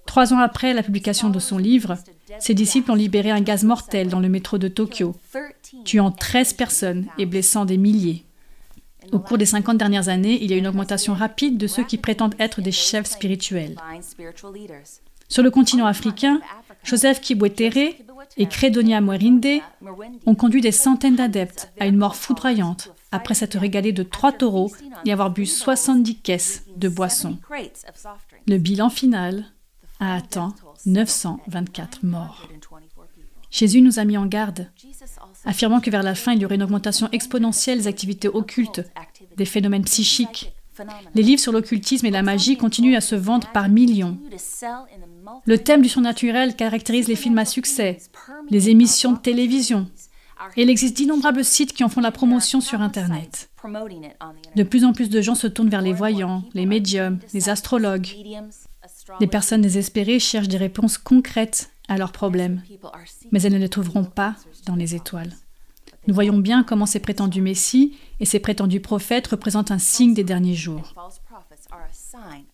Trois 0.07 0.33
ans 0.33 0.39
après 0.39 0.75
la 0.75 0.83
publication 0.83 1.31
de 1.31 1.41
son 1.41 1.59
livre, 1.59 1.97
ses 2.39 2.55
disciples 2.55 2.93
ont 2.93 2.97
libéré 2.97 3.31
un 3.31 3.41
gaz 3.41 3.65
mortel 3.65 4.09
dans 4.09 4.21
le 4.21 4.29
métro 4.29 4.59
de 4.59 4.69
Tokyo, 4.69 5.17
tuant 5.85 6.13
13 6.13 6.53
personnes 6.53 7.07
et 7.19 7.27
blessant 7.27 7.65
des 7.65 7.79
milliers. 7.79 8.25
Au 9.11 9.19
cours 9.19 9.39
des 9.39 9.47
50 9.47 9.77
dernières 9.77 10.09
années, 10.09 10.39
il 10.41 10.51
y 10.51 10.55
a 10.55 10.57
une 10.57 10.69
augmentation 10.69 11.15
rapide 11.15 11.59
de 11.59 11.67
ceux 11.67 11.83
qui 11.83 11.99
prétendent 11.99 12.37
être 12.39 12.61
des 12.61 12.71
chefs 12.71 13.07
spirituels. 13.07 13.77
Sur 15.29 15.43
le 15.43 15.51
continent 15.51 15.87
africain, 15.87 16.41
Joseph 16.85 17.21
Kibwetere 17.21 17.97
et 18.37 18.47
Credonia 18.47 19.01
Mwerinde 19.01 19.61
ont 20.27 20.35
conduit 20.35 20.61
des 20.61 20.73
centaines 20.73 21.17
d'adeptes 21.17 21.73
à 21.79 21.87
une 21.87 21.97
mort 21.97 22.17
foudroyante 22.17 22.93
après 23.11 23.35
s'être 23.35 23.59
régalés 23.59 23.93
de 23.93 24.03
trois 24.03 24.33
taureaux 24.33 24.73
et 25.05 25.13
avoir 25.13 25.31
bu 25.31 25.47
70 25.47 26.17
caisses 26.21 26.65
de 26.77 26.89
boissons. 26.89 27.39
Le 28.49 28.59
bilan 28.59 28.91
final 28.91 29.45
a 30.01 30.17
atteint 30.17 30.55
924 30.87 32.05
morts. 32.05 32.49
Jésus 33.51 33.83
nous 33.83 33.99
a 33.99 34.05
mis 34.05 34.17
en 34.17 34.25
garde, 34.25 34.71
affirmant 35.45 35.81
que 35.81 35.91
vers 35.91 36.03
la 36.03 36.15
fin, 36.15 36.33
il 36.33 36.41
y 36.41 36.45
aurait 36.47 36.55
une 36.55 36.63
augmentation 36.63 37.09
exponentielle 37.13 37.79
des 37.79 37.87
activités 37.87 38.29
occultes, 38.29 38.83
des 39.37 39.45
phénomènes 39.45 39.85
psychiques. 39.85 40.55
Les 41.15 41.23
livres 41.23 41.41
sur 41.41 41.53
l'occultisme 41.53 42.07
et 42.07 42.11
la 42.11 42.23
magie 42.23 42.57
continuent 42.57 42.97
à 42.97 43.01
se 43.01 43.15
vendre 43.15 43.49
par 43.53 43.69
millions. 43.69 44.19
Le 45.45 45.59
thème 45.59 45.83
du 45.83 45.89
surnaturel 45.89 46.57
caractérise 46.57 47.09
les 47.09 47.17
films 47.17 47.39
à 47.39 47.45
succès, 47.45 47.99
les 48.51 48.71
émissions 48.71 49.13
de 49.13 49.19
télévision, 49.19 49.89
et 50.57 50.63
il 50.63 50.71
existe 50.71 50.97
d'innombrables 50.97 51.45
sites 51.45 51.73
qui 51.73 51.85
en 51.85 51.89
font 51.89 52.01
la 52.01 52.11
promotion 52.11 52.61
sur 52.61 52.81
Internet. 52.81 53.51
De 54.57 54.63
plus 54.63 54.85
en 54.85 54.93
plus 54.93 55.09
de 55.09 55.21
gens 55.21 55.35
se 55.35 55.47
tournent 55.47 55.69
vers 55.69 55.83
les 55.83 55.93
voyants, 55.93 56.43
les 56.55 56.67
médiums, 56.67 57.19
les 57.33 57.49
astrologues. 57.49 58.09
Les 59.21 59.27
personnes 59.27 59.61
désespérées 59.61 60.19
cherchent 60.19 60.49
des 60.49 60.57
réponses 60.57 60.99
concrètes 60.99 61.71
à 61.89 61.99
leurs 61.99 62.13
problèmes, 62.13 62.63
mais 63.31 63.43
elles 63.43 63.53
ne 63.53 63.59
les 63.59 63.69
trouveront 63.69 64.05
pas 64.05 64.37
dans 64.67 64.77
les 64.77 64.95
étoiles. 64.95 65.33
Nous 66.07 66.15
voyons 66.15 66.39
bien 66.39 66.65
comment 66.65 66.87
ces 66.87 66.99
prétendus 66.99 67.43
messies 67.43 67.97
et 68.19 68.25
ces 68.25 68.41
prétendus 68.41 68.81
prophètes 68.81 69.29
représentent 69.29 69.71
un 69.71 69.79
signe 69.79 70.15
des 70.15 70.25
derniers 70.25 70.55
jours. 70.55 70.95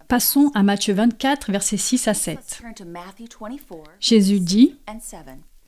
Passons 0.06 0.50
à 0.54 0.62
Matthieu 0.62 0.94
24, 0.94 1.50
versets 1.50 1.76
6 1.76 2.08
à 2.08 2.14
7. 2.14 2.62
Jésus 4.00 4.40
dit, 4.40 4.76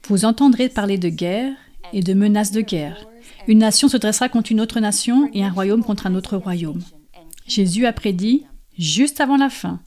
Vous 0.09 0.25
entendrez 0.25 0.69
parler 0.69 0.99
de 0.99 1.09
guerre 1.09 1.53
et 1.93 2.03
de 2.03 2.13
menaces 2.15 2.53
de 2.53 2.61
guerre. 2.61 3.07
Une 3.49 3.59
nation 3.59 3.89
se 3.89 3.97
dressera 3.97 4.29
contre 4.29 4.53
une 4.53 4.61
autre 4.61 4.81
nation 4.81 5.31
et 5.33 5.43
un 5.45 5.51
royaume 5.51 5.83
contre 5.83 6.07
un 6.07 6.15
autre 6.15 6.37
royaume. 6.37 6.83
Jésus 7.47 7.87
a 7.87 7.93
prédit, 7.93 8.47
juste 8.79 9.21
avant 9.21 9.37
la 9.37 9.51
fin, 9.51 9.81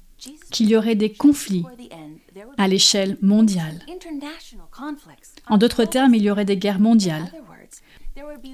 qu'il 0.52 0.70
y 0.70 0.76
aurait 0.76 0.96
des 0.96 1.12
conflits 1.12 1.64
à 2.58 2.68
l'échelle 2.68 3.18
mondiale. 3.22 3.80
En 5.48 5.58
d'autres 5.58 5.86
termes, 5.86 6.16
il 6.16 6.24
y 6.24 6.32
aurait 6.32 6.46
des 6.46 6.58
guerres 6.58 6.80
mondiales. 6.80 7.32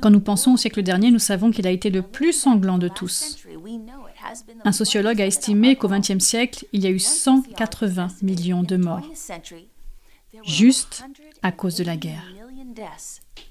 Quand 0.02 0.10
nous 0.10 0.20
pensons 0.20 0.54
au 0.54 0.58
siècle 0.58 0.84
dernier, 0.84 1.12
nous 1.12 1.20
savons 1.20 1.52
qu'il 1.52 1.68
a 1.68 1.72
été 1.72 1.90
le 1.90 2.02
plus 2.02 2.34
sanglant 2.34 2.78
de 2.78 2.88
tous. 2.88 3.38
Un 4.64 4.72
sociologue 4.72 5.22
a 5.22 5.26
estimé 5.26 5.76
qu'au 5.76 5.88
XXe 5.88 6.20
siècle, 6.20 6.66
il 6.74 6.84
y 6.84 6.88
a 6.88 6.90
eu 6.90 7.00
180 7.00 8.08
millions 8.22 8.64
de 8.64 8.78
morts, 8.78 9.08
juste 10.44 11.04
à 11.42 11.52
cause 11.52 11.76
de 11.76 11.84
la 11.84 11.98
guerre. 11.98 12.26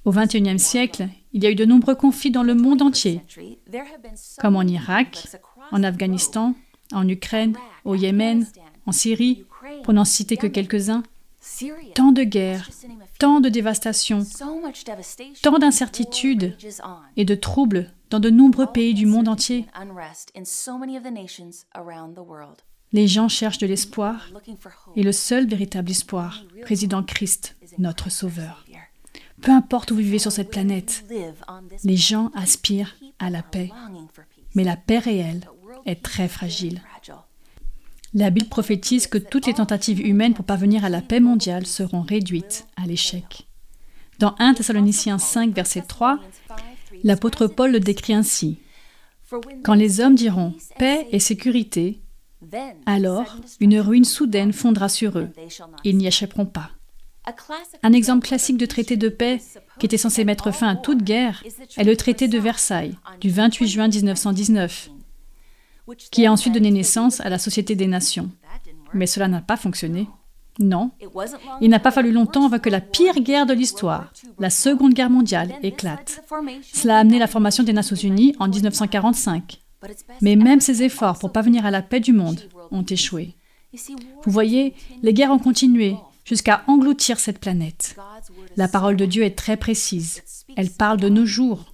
Au 0.04 0.12
XXIe 0.12 0.58
siècle, 0.58 1.08
il 1.32 1.42
y 1.42 1.46
a 1.46 1.50
eu 1.50 1.54
de 1.54 1.64
nombreux 1.64 1.94
conflits 1.94 2.30
dans 2.30 2.42
le 2.42 2.54
monde 2.54 2.82
entier, 2.82 3.20
comme 4.38 4.56
en 4.56 4.62
Irak, 4.62 5.28
en 5.72 5.82
Afghanistan, 5.82 6.54
en 6.92 7.08
Ukraine, 7.08 7.56
au 7.84 7.94
Yémen, 7.94 8.46
en 8.86 8.92
Syrie, 8.92 9.44
pour 9.84 9.92
n'en 9.92 10.04
citer 10.04 10.36
que 10.36 10.46
quelques-uns. 10.46 11.02
Tant 11.94 12.12
de 12.12 12.22
guerres, 12.22 12.68
tant 13.18 13.40
de 13.40 13.48
dévastations, 13.48 14.24
tant 15.42 15.58
d'incertitudes 15.58 16.56
et 17.16 17.24
de 17.24 17.34
troubles 17.34 17.92
dans 18.10 18.20
de 18.20 18.30
nombreux 18.30 18.66
pays 18.66 18.94
du 18.94 19.06
monde 19.06 19.28
entier. 19.28 19.66
Les 22.92 23.06
gens 23.06 23.28
cherchent 23.28 23.58
de 23.58 23.66
l'espoir 23.66 24.30
et 24.96 25.02
le 25.02 25.12
seul 25.12 25.46
véritable 25.46 25.90
espoir 25.90 26.42
réside 26.64 26.94
en 26.94 27.02
Christ, 27.02 27.56
notre 27.78 28.10
Sauveur. 28.10 28.64
Peu 29.42 29.52
importe 29.52 29.90
où 29.90 29.94
vous 29.94 30.00
vivez 30.00 30.18
sur 30.18 30.32
cette 30.32 30.50
planète, 30.50 31.04
les 31.84 31.96
gens 31.96 32.30
aspirent 32.34 32.96
à 33.18 33.30
la 33.30 33.42
paix. 33.42 33.70
Mais 34.54 34.64
la 34.64 34.76
paix 34.76 34.98
réelle 34.98 35.42
est 35.84 36.02
très 36.02 36.28
fragile. 36.28 36.80
La 38.18 38.30
Bible 38.30 38.48
prophétise 38.48 39.06
que 39.06 39.16
toutes 39.16 39.46
les 39.46 39.54
tentatives 39.54 40.04
humaines 40.04 40.34
pour 40.34 40.44
parvenir 40.44 40.84
à 40.84 40.88
la 40.88 41.00
paix 41.00 41.20
mondiale 41.20 41.66
seront 41.66 42.02
réduites 42.02 42.66
à 42.76 42.84
l'échec. 42.84 43.46
Dans 44.18 44.34
1 44.40 44.54
Thessaloniciens 44.54 45.18
5, 45.18 45.54
verset 45.54 45.82
3, 45.82 46.18
l'apôtre 47.04 47.46
Paul 47.46 47.70
le 47.70 47.78
décrit 47.78 48.14
ainsi. 48.14 48.58
Quand 49.62 49.74
les 49.74 50.00
hommes 50.00 50.16
diront 50.16 50.52
paix 50.80 51.06
et 51.12 51.20
sécurité, 51.20 52.00
alors 52.86 53.36
une 53.60 53.78
ruine 53.78 54.04
soudaine 54.04 54.52
fondra 54.52 54.88
sur 54.88 55.16
eux. 55.16 55.28
Ils 55.84 55.96
n'y 55.96 56.08
échapperont 56.08 56.46
pas. 56.46 56.72
Un 57.84 57.92
exemple 57.92 58.26
classique 58.26 58.56
de 58.56 58.66
traité 58.66 58.96
de 58.96 59.10
paix 59.10 59.40
qui 59.78 59.86
était 59.86 59.96
censé 59.96 60.24
mettre 60.24 60.50
fin 60.50 60.70
à 60.70 60.74
toute 60.74 61.04
guerre 61.04 61.44
est 61.76 61.84
le 61.84 61.96
traité 61.96 62.26
de 62.26 62.38
Versailles 62.40 62.96
du 63.20 63.30
28 63.30 63.68
juin 63.68 63.86
1919 63.86 64.90
qui 66.10 66.26
a 66.26 66.32
ensuite 66.32 66.54
donné 66.54 66.70
naissance 66.70 67.20
à 67.20 67.28
la 67.28 67.38
Société 67.38 67.74
des 67.74 67.86
Nations. 67.86 68.30
Mais 68.94 69.06
cela 69.06 69.28
n'a 69.28 69.40
pas 69.40 69.56
fonctionné. 69.56 70.08
Non, 70.60 70.90
il 71.60 71.70
n'a 71.70 71.78
pas 71.78 71.92
fallu 71.92 72.10
longtemps 72.10 72.46
avant 72.46 72.58
que 72.58 72.68
la 72.68 72.80
pire 72.80 73.20
guerre 73.20 73.46
de 73.46 73.52
l'histoire, 73.52 74.12
la 74.40 74.50
Seconde 74.50 74.92
Guerre 74.92 75.10
mondiale, 75.10 75.54
éclate. 75.62 76.24
Cela 76.72 76.96
a 76.96 77.00
amené 77.00 77.20
la 77.20 77.28
formation 77.28 77.62
des 77.62 77.72
Nations 77.72 77.94
Unies 77.94 78.34
en 78.40 78.48
1945. 78.48 79.60
Mais 80.20 80.34
même 80.34 80.60
ces 80.60 80.82
efforts 80.82 81.20
pour 81.20 81.30
parvenir 81.30 81.64
à 81.64 81.70
la 81.70 81.82
paix 81.82 82.00
du 82.00 82.12
monde 82.12 82.40
ont 82.72 82.82
échoué. 82.82 83.34
Vous 84.24 84.32
voyez, 84.32 84.74
les 85.02 85.14
guerres 85.14 85.30
ont 85.30 85.38
continué 85.38 85.94
jusqu'à 86.24 86.64
engloutir 86.66 87.20
cette 87.20 87.38
planète. 87.38 87.96
La 88.56 88.66
parole 88.66 88.96
de 88.96 89.06
Dieu 89.06 89.22
est 89.22 89.38
très 89.38 89.56
précise. 89.56 90.22
Elle 90.56 90.70
parle 90.70 90.98
de 90.98 91.08
nos 91.08 91.24
jours, 91.24 91.72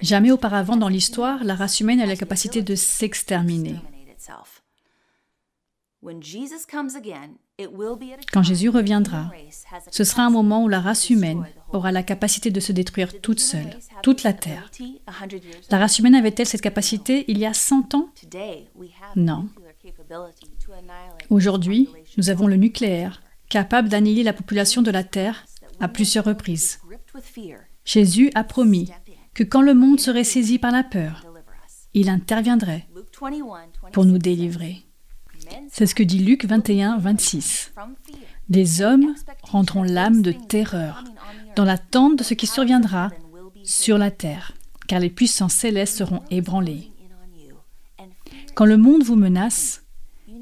Jamais 0.00 0.30
auparavant 0.30 0.76
dans 0.76 0.88
l'histoire, 0.88 1.44
la 1.44 1.54
race 1.54 1.80
humaine 1.80 2.00
a 2.00 2.06
la 2.06 2.16
capacité 2.16 2.62
de 2.62 2.74
s'exterminer. 2.74 3.76
Quand 8.32 8.42
Jésus 8.42 8.68
reviendra, 8.68 9.30
ce 9.90 10.04
sera 10.04 10.24
un 10.24 10.30
moment 10.30 10.64
où 10.64 10.68
la 10.68 10.80
race 10.80 11.10
humaine 11.10 11.46
aura 11.72 11.92
la 11.92 12.02
capacité 12.02 12.50
de 12.50 12.58
se 12.58 12.72
détruire 12.72 13.20
toute 13.20 13.38
seule, 13.38 13.78
toute 14.02 14.24
la 14.24 14.32
Terre. 14.32 14.68
La 15.70 15.78
race 15.78 15.98
humaine 15.98 16.16
avait-elle 16.16 16.46
cette 16.46 16.60
capacité 16.60 17.24
il 17.28 17.38
y 17.38 17.46
a 17.46 17.54
100 17.54 17.94
ans? 17.94 18.08
Non. 19.14 19.48
Aujourd'hui, 21.30 21.88
nous 22.16 22.30
avons 22.30 22.48
le 22.48 22.56
nucléaire, 22.56 23.22
capable 23.48 23.88
d'annihiler 23.88 24.24
la 24.24 24.32
population 24.32 24.82
de 24.82 24.90
la 24.90 25.04
Terre 25.04 25.44
à 25.78 25.88
plusieurs 25.88 26.24
reprises. 26.24 26.80
Jésus 27.84 28.30
a 28.34 28.44
promis 28.44 28.88
que 29.34 29.44
quand 29.44 29.62
le 29.62 29.74
monde 29.74 30.00
serait 30.00 30.24
saisi 30.24 30.58
par 30.58 30.72
la 30.72 30.84
peur, 30.84 31.26
il 31.94 32.08
interviendrait 32.08 32.86
pour 33.92 34.04
nous 34.04 34.18
délivrer. 34.18 34.84
C'est 35.70 35.86
ce 35.86 35.94
que 35.94 36.02
dit 36.02 36.18
Luc 36.18 36.44
21, 36.44 36.98
26. 36.98 37.72
Des 38.48 38.82
hommes 38.82 39.14
rendront 39.42 39.82
l'âme 39.82 40.22
de 40.22 40.32
terreur 40.32 41.04
dans 41.56 41.64
l'attente 41.64 42.18
de 42.18 42.24
ce 42.24 42.34
qui 42.34 42.46
surviendra 42.46 43.10
sur 43.64 43.98
la 43.98 44.10
terre, 44.10 44.52
car 44.88 45.00
les 45.00 45.10
puissants 45.10 45.48
célestes 45.48 45.98
seront 45.98 46.22
ébranlés. 46.30 46.90
Quand 48.54 48.64
le 48.64 48.76
monde 48.76 49.02
vous 49.02 49.16
menace 49.16 49.82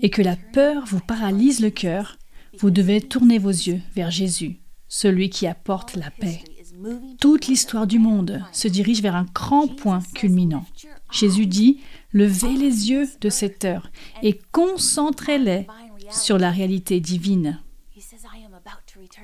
et 0.02 0.10
que 0.10 0.22
la 0.22 0.36
peur 0.36 0.84
vous 0.86 1.00
paralyse 1.00 1.60
le 1.60 1.70
cœur, 1.70 2.18
vous 2.58 2.70
devez 2.70 3.00
tourner 3.00 3.38
vos 3.38 3.50
yeux 3.50 3.80
vers 3.94 4.10
Jésus, 4.10 4.60
celui 4.88 5.30
qui 5.30 5.46
apporte 5.46 5.96
la 5.96 6.10
paix. 6.10 6.42
Toute 7.20 7.46
l'histoire 7.46 7.86
du 7.86 7.98
monde 7.98 8.42
se 8.52 8.68
dirige 8.68 9.02
vers 9.02 9.16
un 9.16 9.26
grand 9.34 9.68
point 9.68 10.00
culminant. 10.14 10.64
Jésus 11.10 11.46
dit, 11.46 11.80
levez 12.12 12.54
les 12.54 12.90
yeux 12.90 13.08
de 13.20 13.28
cette 13.28 13.64
heure 13.64 13.90
et 14.22 14.38
concentrez-les 14.52 15.66
sur 16.10 16.38
la 16.38 16.50
réalité 16.50 17.00
divine. 17.00 17.60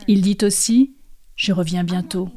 Il 0.09 0.23
dit 0.23 0.39
aussi, 0.43 0.95
je 1.35 1.53
reviens 1.53 1.85
bientôt. 1.85 2.29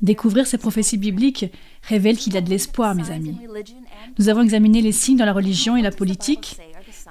Découvrir 0.00 0.46
ces 0.46 0.58
prophéties 0.58 0.96
bibliques 0.96 1.46
révèle 1.82 2.16
qu'il 2.16 2.34
y 2.34 2.36
a 2.36 2.40
de 2.40 2.50
l'espoir, 2.50 2.94
mes 2.94 3.10
amis. 3.10 3.36
Nous 4.18 4.28
avons 4.28 4.42
examiné 4.42 4.80
les 4.80 4.92
signes 4.92 5.18
dans 5.18 5.24
la 5.24 5.32
religion 5.32 5.76
et 5.76 5.82
la 5.82 5.90
politique, 5.90 6.56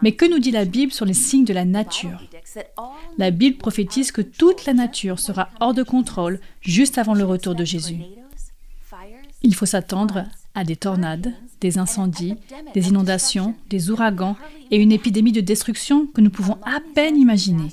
mais 0.01 0.13
que 0.13 0.29
nous 0.29 0.39
dit 0.39 0.51
la 0.51 0.65
Bible 0.65 0.91
sur 0.91 1.05
les 1.05 1.13
signes 1.13 1.45
de 1.45 1.53
la 1.53 1.65
nature? 1.65 2.19
La 3.17 3.31
Bible 3.31 3.57
prophétise 3.57 4.11
que 4.11 4.21
toute 4.21 4.65
la 4.65 4.73
nature 4.73 5.19
sera 5.19 5.49
hors 5.59 5.73
de 5.73 5.83
contrôle 5.83 6.39
juste 6.61 6.97
avant 6.97 7.13
le 7.13 7.23
retour 7.23 7.55
de 7.55 7.65
Jésus. 7.65 8.01
Il 9.43 9.55
faut 9.55 9.65
s'attendre 9.65 10.25
à 10.53 10.63
des 10.63 10.75
tornades, 10.75 11.33
des 11.61 11.77
incendies, 11.77 12.35
des 12.73 12.89
inondations, 12.89 13.55
des 13.69 13.89
ouragans 13.89 14.35
et 14.69 14.77
une 14.77 14.91
épidémie 14.91 15.31
de 15.31 15.41
destruction 15.41 16.07
que 16.07 16.21
nous 16.21 16.29
pouvons 16.29 16.57
à 16.63 16.79
peine 16.93 17.17
imaginer. 17.17 17.69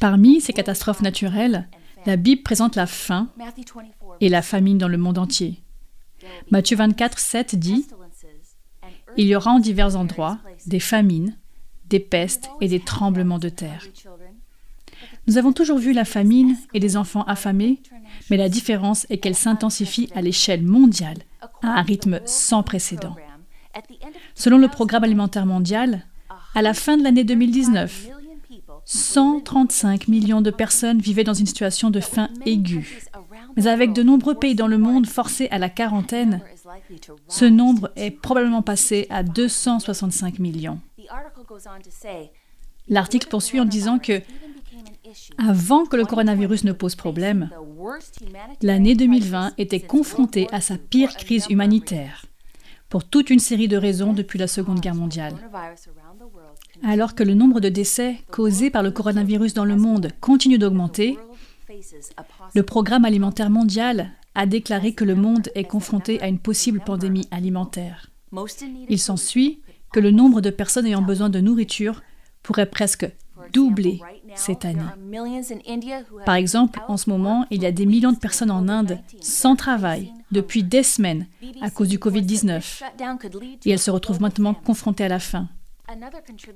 Parmi 0.00 0.40
ces 0.40 0.52
catastrophes 0.52 1.02
naturelles, 1.02 1.68
la 2.06 2.16
Bible 2.16 2.42
présente 2.42 2.76
la 2.76 2.86
faim 2.86 3.28
et 4.20 4.28
la 4.28 4.42
famine 4.42 4.78
dans 4.78 4.88
le 4.88 4.98
monde 4.98 5.18
entier. 5.18 5.62
Matthieu 6.50 6.76
24, 6.76 7.18
7 7.18 7.56
dit 7.56 7.86
Il 9.16 9.26
y 9.26 9.36
aura 9.36 9.52
en 9.52 9.58
divers 9.58 9.96
endroits 9.96 10.38
des 10.66 10.80
famines, 10.80 11.36
des 11.88 12.00
pestes 12.00 12.50
et 12.60 12.68
des 12.68 12.80
tremblements 12.80 13.38
de 13.38 13.48
terre. 13.48 13.86
Nous 15.26 15.38
avons 15.38 15.52
toujours 15.52 15.78
vu 15.78 15.92
la 15.92 16.04
famine 16.04 16.56
et 16.74 16.80
des 16.80 16.96
enfants 16.96 17.24
affamés, 17.24 17.80
mais 18.30 18.36
la 18.36 18.48
différence 18.48 19.06
est 19.10 19.18
qu'elle 19.18 19.34
s'intensifie 19.34 20.08
à 20.14 20.22
l'échelle 20.22 20.62
mondiale, 20.62 21.18
à 21.62 21.78
un 21.78 21.82
rythme 21.82 22.20
sans 22.24 22.62
précédent. 22.62 23.16
Selon 24.34 24.58
le 24.58 24.68
Programme 24.68 25.04
alimentaire 25.04 25.46
mondial, 25.46 26.04
à 26.54 26.62
la 26.62 26.74
fin 26.74 26.96
de 26.96 27.02
l'année 27.02 27.24
2019, 27.24 28.08
135 28.84 30.08
millions 30.08 30.40
de 30.40 30.50
personnes 30.50 31.00
vivaient 31.00 31.24
dans 31.24 31.34
une 31.34 31.46
situation 31.46 31.90
de 31.90 32.00
faim 32.00 32.28
aiguë. 32.44 33.02
Mais 33.56 33.66
avec 33.66 33.92
de 33.92 34.02
nombreux 34.02 34.34
pays 34.34 34.54
dans 34.54 34.66
le 34.66 34.78
monde 34.78 35.06
forcés 35.06 35.48
à 35.50 35.58
la 35.58 35.68
quarantaine, 35.68 36.40
ce 37.28 37.44
nombre 37.44 37.90
est 37.96 38.10
probablement 38.10 38.62
passé 38.62 39.06
à 39.10 39.22
265 39.22 40.38
millions. 40.38 40.80
L'article 42.88 43.28
poursuit 43.28 43.60
en 43.60 43.64
disant 43.64 43.98
que, 43.98 44.20
avant 45.38 45.84
que 45.84 45.96
le 45.96 46.04
coronavirus 46.04 46.64
ne 46.64 46.72
pose 46.72 46.94
problème, 46.94 47.50
l'année 48.60 48.94
2020 48.94 49.54
était 49.58 49.80
confrontée 49.80 50.48
à 50.52 50.60
sa 50.60 50.78
pire 50.78 51.16
crise 51.16 51.46
humanitaire, 51.48 52.26
pour 52.88 53.04
toute 53.04 53.30
une 53.30 53.38
série 53.38 53.68
de 53.68 53.76
raisons 53.76 54.12
depuis 54.12 54.38
la 54.38 54.48
Seconde 54.48 54.80
Guerre 54.80 54.94
mondiale. 54.94 55.34
Alors 56.84 57.14
que 57.14 57.22
le 57.22 57.34
nombre 57.34 57.60
de 57.60 57.68
décès 57.68 58.18
causés 58.30 58.70
par 58.70 58.82
le 58.82 58.90
coronavirus 58.90 59.54
dans 59.54 59.64
le 59.64 59.76
monde 59.76 60.10
continue 60.20 60.58
d'augmenter, 60.58 61.18
le 62.54 62.62
Programme 62.62 63.04
alimentaire 63.04 63.50
mondial 63.50 64.12
a 64.34 64.46
déclaré 64.46 64.92
que 64.92 65.04
le 65.04 65.14
monde 65.14 65.48
est 65.54 65.64
confronté 65.64 66.20
à 66.22 66.28
une 66.28 66.38
possible 66.38 66.80
pandémie 66.84 67.28
alimentaire. 67.30 68.10
Il 68.88 68.98
s'ensuit 68.98 69.60
que 69.92 70.00
le 70.00 70.10
nombre 70.10 70.40
de 70.40 70.50
personnes 70.50 70.86
ayant 70.86 71.02
besoin 71.02 71.28
de 71.28 71.40
nourriture 71.40 72.02
pourrait 72.42 72.70
presque 72.70 73.06
doubler 73.52 74.00
cette 74.34 74.64
année. 74.64 74.80
Par 76.24 76.36
exemple, 76.36 76.80
en 76.88 76.96
ce 76.96 77.10
moment, 77.10 77.46
il 77.50 77.62
y 77.62 77.66
a 77.66 77.72
des 77.72 77.86
millions 77.86 78.12
de 78.12 78.18
personnes 78.18 78.50
en 78.50 78.68
Inde 78.68 78.98
sans 79.20 79.56
travail 79.56 80.12
depuis 80.30 80.62
des 80.62 80.82
semaines 80.82 81.26
à 81.60 81.70
cause 81.70 81.88
du 81.88 81.98
Covid-19 81.98 82.82
et 83.64 83.70
elles 83.70 83.78
se 83.78 83.90
retrouvent 83.90 84.20
maintenant 84.20 84.54
confrontées 84.54 85.04
à 85.04 85.08
la 85.08 85.18
faim. 85.18 85.48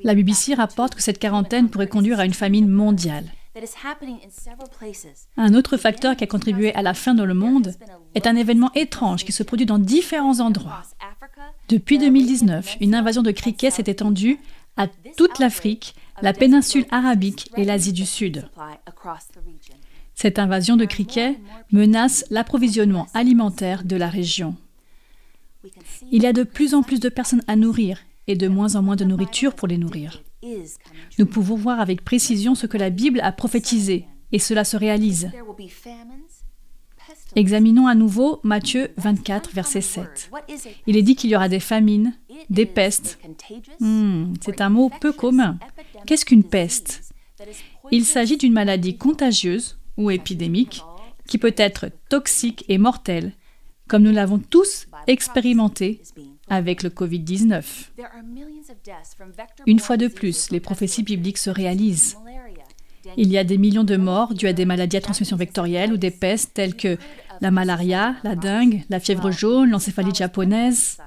La 0.02 0.14
BBC 0.14 0.54
rapporte 0.54 0.95
que 0.95 1.02
cette 1.02 1.18
quarantaine 1.18 1.68
pourrait 1.68 1.88
conduire 1.88 2.21
à 2.21 2.25
une 2.25 2.33
famine 2.33 2.68
mondiale. 2.68 3.26
Un 5.36 5.54
autre 5.54 5.76
facteur 5.76 6.16
qui 6.16 6.25
a 6.25 6.26
contribué 6.26 6.75
à 6.75 6.82
la 6.82 6.94
faim 6.94 7.14
dans 7.14 7.25
le 7.25 7.34
monde 7.34 7.75
est 8.14 8.26
un 8.26 8.36
événement 8.36 8.70
étrange 8.75 9.25
qui 9.25 9.32
se 9.32 9.42
produit 9.42 9.66
dans 9.66 9.78
différents 9.78 10.40
endroits. 10.40 10.82
Depuis 11.68 11.98
2019, 11.98 12.76
une 12.80 12.94
invasion 12.94 13.22
de 13.22 13.30
criquets 13.30 13.70
s'est 13.70 13.84
étendue 13.86 14.38
à 14.76 14.88
toute 15.16 15.38
l'Afrique, 15.38 15.94
la 16.22 16.32
péninsule 16.32 16.86
arabique 16.90 17.50
et 17.56 17.64
l'Asie 17.64 17.92
du 17.92 18.04
Sud. 18.04 18.48
Cette 20.14 20.38
invasion 20.38 20.76
de 20.76 20.84
criquets 20.84 21.38
menace 21.72 22.25
l'approvisionnement 22.30 23.06
alimentaire 23.14 23.84
de 23.84 23.96
la 23.96 24.08
région. 24.08 24.56
Il 26.12 26.22
y 26.22 26.26
a 26.26 26.32
de 26.32 26.42
plus 26.42 26.75
en 26.75 26.82
plus 26.82 27.00
de 27.00 27.08
personnes 27.08 27.42
à 27.48 27.56
nourrir 27.56 28.00
et 28.26 28.36
de 28.36 28.48
moins 28.48 28.76
en 28.76 28.82
moins 28.82 28.96
de 28.96 29.04
nourriture 29.04 29.54
pour 29.54 29.68
les 29.68 29.78
nourrir. 29.78 30.22
Nous 31.18 31.26
pouvons 31.26 31.56
voir 31.56 31.80
avec 31.80 32.04
précision 32.04 32.54
ce 32.54 32.66
que 32.66 32.76
la 32.76 32.90
Bible 32.90 33.20
a 33.20 33.32
prophétisé, 33.32 34.06
et 34.32 34.38
cela 34.38 34.64
se 34.64 34.76
réalise. 34.76 35.30
Examinons 37.34 37.86
à 37.86 37.94
nouveau 37.94 38.40
Matthieu 38.42 38.90
24, 38.96 39.52
verset 39.52 39.80
7. 39.80 40.30
Il 40.86 40.96
est 40.96 41.02
dit 41.02 41.16
qu'il 41.16 41.30
y 41.30 41.36
aura 41.36 41.48
des 41.48 41.60
famines, 41.60 42.14
des 42.50 42.66
pestes. 42.66 43.18
Hmm, 43.80 44.34
c'est 44.40 44.60
un 44.60 44.70
mot 44.70 44.90
peu 45.00 45.12
commun. 45.12 45.58
Qu'est-ce 46.06 46.24
qu'une 46.24 46.44
peste? 46.44 47.12
Il 47.90 48.04
s'agit 48.04 48.36
d'une 48.36 48.52
maladie 48.52 48.96
contagieuse 48.96 49.78
ou 49.96 50.10
épidémique 50.10 50.82
qui 51.28 51.38
peut 51.38 51.54
être 51.56 51.90
toxique 52.08 52.64
et 52.68 52.78
mortelle, 52.78 53.32
comme 53.88 54.02
nous 54.02 54.12
l'avons 54.12 54.38
tous 54.38 54.86
expérimenté 55.06 56.00
avec 56.48 56.82
le 56.82 56.90
Covid-19. 56.90 57.62
Une 59.66 59.80
fois 59.80 59.96
de 59.96 60.08
plus, 60.08 60.50
les 60.50 60.60
prophéties 60.60 61.02
bibliques 61.02 61.38
se 61.38 61.50
réalisent. 61.50 62.16
Il 63.16 63.30
y 63.30 63.38
a 63.38 63.44
des 63.44 63.58
millions 63.58 63.84
de 63.84 63.97
morts 63.97 64.34
dues 64.34 64.49
à 64.49 64.52
des 64.52 64.64
maladies 64.64 64.97
à 64.97 65.00
transmission 65.00 65.36
vectorielle 65.36 65.92
ou 65.92 65.97
des 65.97 66.10
pestes 66.10 66.52
telles 66.54 66.75
que 66.75 66.99
la 67.40 67.50
malaria, 67.50 68.16
la 68.25 68.34
dengue, 68.34 68.82
la 68.90 69.00
fièvre 69.00 69.30
jaune, 69.30 69.71
l'encéphalite 69.71 70.16
japonaise. 70.16 70.99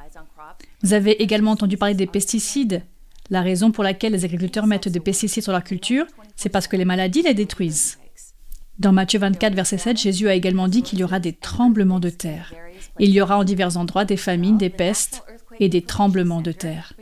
Vous 0.81 0.93
avez 0.93 1.21
également 1.21 1.51
entendu 1.51 1.77
parler 1.77 1.95
des 1.95 2.07
pesticides. 2.07 2.83
La 3.29 3.41
raison 3.41 3.71
pour 3.71 3.83
laquelle 3.83 4.13
les 4.13 4.25
agriculteurs 4.25 4.65
mettent 4.65 4.87
des 4.87 4.99
pesticides 4.99 5.43
sur 5.43 5.51
leur 5.51 5.63
culture, 5.63 6.05
c'est 6.35 6.49
parce 6.49 6.67
que 6.67 6.77
les 6.77 6.85
maladies 6.85 7.21
les 7.21 7.33
détruisent. 7.33 7.99
Dans 8.79 8.93
Matthieu 8.93 9.19
24, 9.19 9.53
verset 9.53 9.77
7, 9.77 9.97
Jésus 9.97 10.29
a 10.29 10.33
également 10.33 10.69
dit 10.69 10.83
qu'il 10.83 10.99
y 10.99 11.03
aura 11.03 11.19
des 11.19 11.33
tremblements 11.33 11.99
de 11.99 12.09
terre. 12.09 12.53
Il 12.99 13.09
y 13.11 13.21
aura 13.21 13.37
en 13.37 13.43
divers 13.43 13.77
endroits 13.77 14.05
des 14.05 14.17
famines, 14.17 14.57
des 14.57 14.69
pestes 14.69 15.23
et 15.59 15.69
des 15.69 15.81
tremblements 15.81 16.41
de 16.41 16.51
terre. 16.51 16.93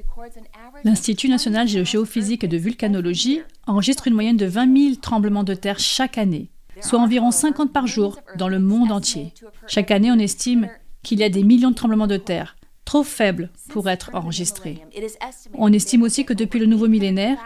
L'Institut 0.84 1.30
national 1.30 1.68
de 1.68 1.84
géophysique 1.84 2.44
et 2.44 2.48
de 2.48 2.58
vulcanologie 2.58 3.42
enregistre 3.66 4.08
une 4.08 4.14
moyenne 4.14 4.38
de 4.38 4.46
20 4.46 4.78
000 4.78 4.96
tremblements 5.02 5.44
de 5.44 5.54
terre 5.54 5.80
chaque 5.80 6.18
année, 6.18 6.50
soit 6.82 7.00
environ 7.00 7.32
50 7.32 7.74
par 7.74 7.88
jour 7.88 8.20
dans 8.38 8.48
le 8.48 8.60
monde 8.60 8.92
entier. 8.92 9.34
Chaque 9.68 9.92
année, 9.92 10.12
on 10.12 10.20
estime 10.20 10.70
qu'il 11.04 11.20
y 11.20 11.24
a 11.24 11.30
des 11.30 11.44
millions 11.44 11.72
de 11.72 11.76
tremblements 11.76 12.08
de 12.08 12.18
terre, 12.18 12.56
trop 12.86 13.04
faibles 13.04 13.50
pour 13.70 13.90
être 13.90 14.12
enregistrés. 14.14 14.80
On 15.54 15.74
estime 15.74 16.04
aussi 16.04 16.26
que 16.26 16.34
depuis 16.34 16.60
le 16.60 16.66
nouveau 16.66 16.88
millénaire, 16.88 17.38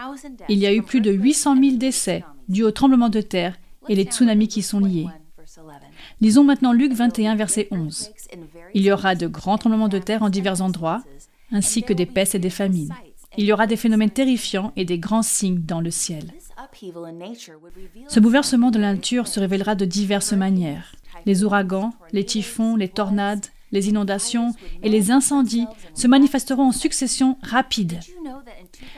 il 0.49 0.59
y 0.59 0.65
a 0.65 0.73
eu 0.73 0.81
plus 0.81 1.01
de 1.01 1.11
800 1.11 1.55
000 1.61 1.77
décès 1.77 2.23
dus 2.49 2.63
aux 2.63 2.71
tremblements 2.71 3.09
de 3.09 3.21
terre 3.21 3.55
et 3.87 3.95
les 3.95 4.03
tsunamis 4.03 4.47
qui 4.47 4.61
sont 4.61 4.79
liés. 4.79 5.07
Lisons 6.19 6.43
maintenant 6.43 6.73
Luc 6.73 6.93
21, 6.93 7.35
verset 7.35 7.67
11. 7.71 8.11
Il 8.73 8.81
y 8.83 8.91
aura 8.91 9.15
de 9.15 9.27
grands 9.27 9.57
tremblements 9.57 9.89
de 9.89 9.99
terre 9.99 10.23
en 10.23 10.29
divers 10.29 10.61
endroits, 10.61 11.03
ainsi 11.51 11.83
que 11.83 11.93
des 11.93 12.05
pestes 12.05 12.35
et 12.35 12.39
des 12.39 12.49
famines. 12.49 12.93
Il 13.37 13.45
y 13.45 13.53
aura 13.53 13.67
des 13.67 13.77
phénomènes 13.77 14.09
terrifiants 14.09 14.73
et 14.75 14.85
des 14.85 14.99
grands 14.99 15.21
signes 15.21 15.61
dans 15.61 15.81
le 15.81 15.91
ciel. 15.91 16.33
Ce 18.07 18.19
bouleversement 18.19 18.71
de 18.71 18.79
la 18.79 18.93
nature 18.93 19.27
se 19.27 19.39
révélera 19.39 19.75
de 19.75 19.85
diverses 19.85 20.33
manières. 20.33 20.95
Les 21.25 21.43
ouragans, 21.43 21.93
les 22.11 22.25
typhons, 22.25 22.75
les 22.75 22.89
tornades, 22.89 23.45
les 23.71 23.89
inondations 23.89 24.53
et 24.83 24.89
les 24.89 25.11
incendies 25.11 25.67
se 25.93 26.07
manifesteront 26.07 26.67
en 26.67 26.71
succession 26.71 27.37
rapide. 27.41 27.99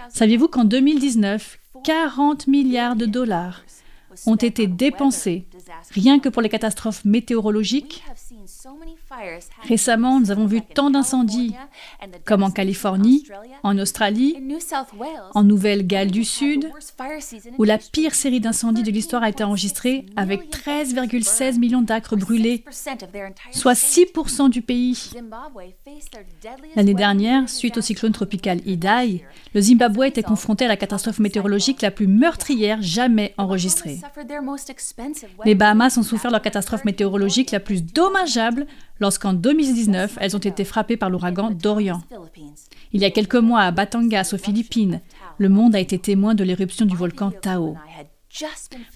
Saviez-vous 0.10 0.48
qu'en 0.48 0.66
2019, 0.66 1.60
40 1.84 2.48
milliards 2.48 2.96
de 2.96 3.06
dollars 3.06 3.64
ont 4.26 4.36
été 4.36 4.68
dépensés 4.68 5.46
rien 5.92 6.20
que 6.20 6.30
pour 6.30 6.42
les 6.42 6.50
catastrophes 6.50 7.06
météorologiques? 7.06 8.04
Récemment, 9.68 10.20
nous 10.20 10.32
avons 10.32 10.46
vu 10.46 10.62
tant 10.62 10.90
d'incendies, 10.90 11.56
comme 12.26 12.44
en 12.44 12.52
Californie, 12.52 13.28
en 13.64 13.78
Australie, 13.78 14.38
en 15.34 15.44
Nouvelle-Galles 15.44 16.12
du 16.12 16.24
Sud, 16.24 16.72
où 17.58 17.64
la 17.64 17.78
pire 17.78 18.16
série 18.16 18.40
d'incendies 18.40 18.84
de 18.84 18.92
l'histoire 18.92 19.24
a 19.24 19.30
été 19.30 19.44
enregistrée 19.44 20.06
avec 20.16 20.50
13,16 20.52 21.60
millions 21.60 21.82
d'acres 21.82 22.16
brûlés, 22.16 22.64
soit 23.52 23.74
6% 23.74 24.50
du 24.50 24.62
pays. 24.62 25.12
L'année 26.76 26.94
dernière, 26.94 27.50
suite 27.50 27.78
au 27.78 27.82
cyclone 27.82 28.12
tropical 28.12 28.60
Idai, 28.66 29.24
le 29.54 29.62
Zimbabwe 29.62 30.06
était 30.06 30.24
confronté 30.24 30.66
à 30.66 30.68
la 30.68 30.78
catastrophe 30.78 31.20
météorologique 31.20 31.82
la 31.82 31.92
plus 31.92 32.08
meurtrière 32.08 32.82
jamais 32.82 33.34
enregistrée. 33.38 34.00
Les 35.46 35.56
Bahamas 35.56 35.98
ont 35.98 36.04
souffert 36.04 36.32
la 36.32 36.40
catastrophe 36.40 36.86
météorologique 36.86 37.52
la 37.52 37.60
plus 37.60 37.84
dommageable 37.84 38.68
lorsqu'en 39.04 39.34
2019, 39.34 40.18
elles 40.22 40.36
ont 40.36 40.40
été 40.40 40.64
frappées 40.64 40.96
par 40.96 41.10
l'ouragan 41.10 41.52
Dorian. 41.52 42.02
Il 42.94 43.02
y 43.02 43.06
a 43.06 43.12
quelques 43.12 43.36
mois, 43.36 43.60
à 43.60 43.72
Batangas, 43.72 44.32
aux 44.34 44.38
Philippines, 44.38 45.02
le 45.38 45.50
monde 45.50 45.76
a 45.76 45.80
été 45.82 46.00
témoin 46.00 46.36
de 46.36 46.44
l'éruption 46.46 46.86
du 46.86 46.96
volcan 46.96 47.30
Tao. 47.30 47.76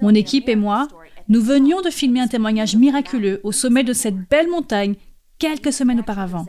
Mon 0.02 0.13
équipe 0.13 0.48
et 0.48 0.56
moi, 0.56 0.88
nous 1.28 1.41
venions 1.41 1.82
de 1.82 1.89
filmer 1.89 2.22
un 2.22 2.28
témoignage 2.28 2.78
miraculeux 2.78 3.41
au 3.43 3.52
sommet 3.52 3.84
de 3.84 3.91
cette 3.91 4.30
belle 4.30 4.50
montagne 4.50 4.96
quelques 5.39 5.74
semaines 5.74 6.00
auparavant. 6.00 6.46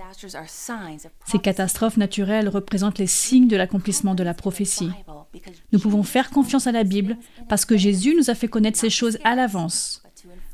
Ces 1.27 1.39
catastrophes 1.41 1.97
naturelles 1.97 2.49
représentent 2.49 2.99
les 2.99 3.09
signes 3.09 3.49
de 3.49 3.57
l'accomplissement 3.57 4.15
de 4.15 4.23
la 4.23 4.35
prophétie. 4.35 4.91
Nous 5.73 5.81
pouvons 5.81 6.05
faire 6.05 6.31
confiance 6.31 6.69
à 6.69 6.73
la 6.73 6.85
Bible 6.85 7.17
parce 7.49 7.65
que 7.65 7.77
Jésus 7.77 8.15
nous 8.17 8.31
a 8.31 8.37
fait 8.37 8.49
connaître 8.49 8.79
ces 8.79 8.89
choses 8.89 9.19
à 9.25 9.35
l'avance, 9.35 10.03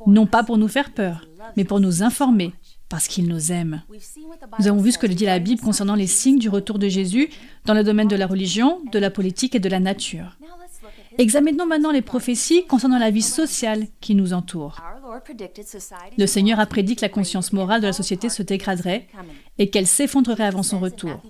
non 0.07 0.27
pas 0.27 0.43
pour 0.43 0.57
nous 0.57 0.69
faire 0.69 0.93
peur, 0.93 1.29
mais 1.57 1.65
pour 1.65 1.81
nous 1.81 2.03
informer, 2.03 2.55
parce 2.95 3.09
qu'il 3.09 3.27
nous 3.27 3.51
aime. 3.51 3.83
Nous 4.61 4.69
avons 4.69 4.81
vu 4.81 4.93
ce 4.93 4.99
que 4.99 5.09
dit 5.09 5.25
la 5.25 5.41
Bible 5.41 5.61
concernant 5.61 5.97
les 5.97 6.07
signes 6.07 6.39
du 6.39 6.49
retour 6.49 6.79
de 6.79 6.87
Jésus 6.87 7.29
dans 7.65 7.75
le 7.75 7.83
domaine 7.83 8.07
de 8.07 8.15
la 8.15 8.29
religion, 8.29 8.83
de 8.93 9.01
la 9.01 9.11
politique 9.11 9.57
et 9.57 9.59
de 9.59 9.69
la 9.69 9.81
nature. 9.81 10.39
Examinons 11.19 11.67
maintenant 11.67 11.91
les 11.91 12.03
prophéties 12.03 12.67
concernant 12.67 13.01
la 13.01 13.11
vie 13.11 13.21
sociale 13.21 13.89
qui 14.01 14.15
nous 14.15 14.33
entoure. 14.33 14.81
Le 16.17 16.27
Seigneur 16.27 16.61
a 16.61 16.67
prédit 16.67 16.95
que 16.95 17.01
la 17.01 17.09
conscience 17.09 17.53
morale 17.53 17.81
de 17.81 17.89
la 17.89 17.93
société 17.93 18.29
se 18.29 18.45
dégraderait 18.45 19.09
et 19.59 19.71
qu'elle 19.71 19.89
s'effondrerait 19.89 20.45
avant 20.45 20.63
son 20.63 20.79
retour. 20.79 21.21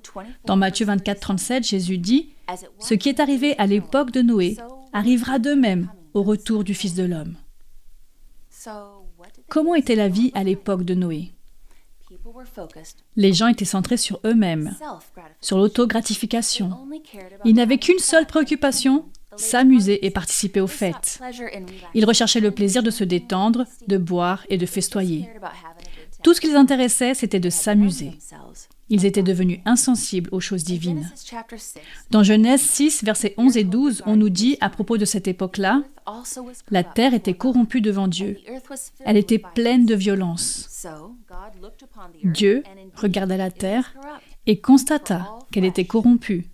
Dans 0.45 0.57
Matthieu 0.57 0.85
24, 0.85 1.19
37, 1.19 1.65
Jésus 1.67 1.97
dit 1.97 2.35
Ce 2.79 2.93
qui 2.93 3.09
est 3.09 3.21
arrivé 3.21 3.55
à 3.57 3.67
l'époque 3.67 4.11
de 4.11 4.21
Noé 4.21 4.59
arrivera 4.93 5.39
de 5.39 5.55
même 5.55 5.89
au 6.13 6.23
retour 6.23 6.63
du 6.63 6.75
Fils 6.75 6.93
de 6.93 7.05
l'homme. 7.05 7.37
Comment 9.49 9.75
était 9.75 9.95
la 9.95 10.11
vie 10.11 10.31
à 10.35 10.45
l'époque 10.45 10.85
de 10.85 10.95
Noé? 10.95 11.34
Les 13.17 13.33
gens 13.33 13.49
étaient 13.49 13.65
centrés 13.65 13.97
sur 13.97 14.21
eux-mêmes, 14.25 14.77
sur 15.41 15.59
l'autogratification. 15.59 16.71
Ils 17.45 17.55
n'avaient 17.55 17.79
qu'une 17.79 17.99
seule 17.99 18.27
préoccupation, 18.27 19.07
s'amuser 19.37 20.05
et 20.07 20.11
participer 20.11 20.61
aux 20.61 20.67
fêtes. 20.67 21.21
Ils 21.95 22.05
recherchaient 22.05 22.41
le 22.41 22.51
plaisir 22.51 22.83
de 22.83 22.91
se 22.91 23.05
détendre, 23.05 23.65
de 23.89 23.99
boire 23.99 24.45
et 24.49 24.59
de 24.59 24.67
festoyer. 24.67 25.29
Tout 26.23 26.35
ce 26.35 26.41
qui 26.41 26.49
les 26.49 26.55
intéressait, 26.55 27.15
c'était 27.15 27.41
de 27.41 27.51
s'amuser. 27.51 28.19
Ils 28.95 29.07
étaient 29.07 29.25
devenus 29.25 29.59
insensibles 29.65 30.31
aux 30.31 30.39
choses 30.39 30.63
divines. 30.63 31.11
Dans 32.13 32.23
Genèse 32.23 32.61
6, 32.61 33.03
versets 33.03 33.35
11 33.39 33.57
et 33.57 33.65
12, 33.65 34.05
on 34.07 34.15
nous 34.15 34.29
dit 34.29 34.57
à 34.61 34.71
propos 34.71 34.99
de 34.99 35.05
cette 35.05 35.27
époque-là, 35.27 35.83
la 36.71 36.85
terre 36.85 37.13
était 37.13 37.35
corrompue 37.35 37.81
devant 37.81 38.07
Dieu. 38.07 38.39
Elle 39.05 39.17
était 39.17 39.41
pleine 39.41 39.85
de 39.85 39.97
violence. 39.97 40.87
Dieu 42.23 42.63
regarda 42.95 43.37
la 43.37 43.51
terre 43.51 43.97
et 44.47 44.61
constata 44.61 45.29
qu'elle 45.51 45.65
était 45.65 45.87
corrompue, 45.87 46.47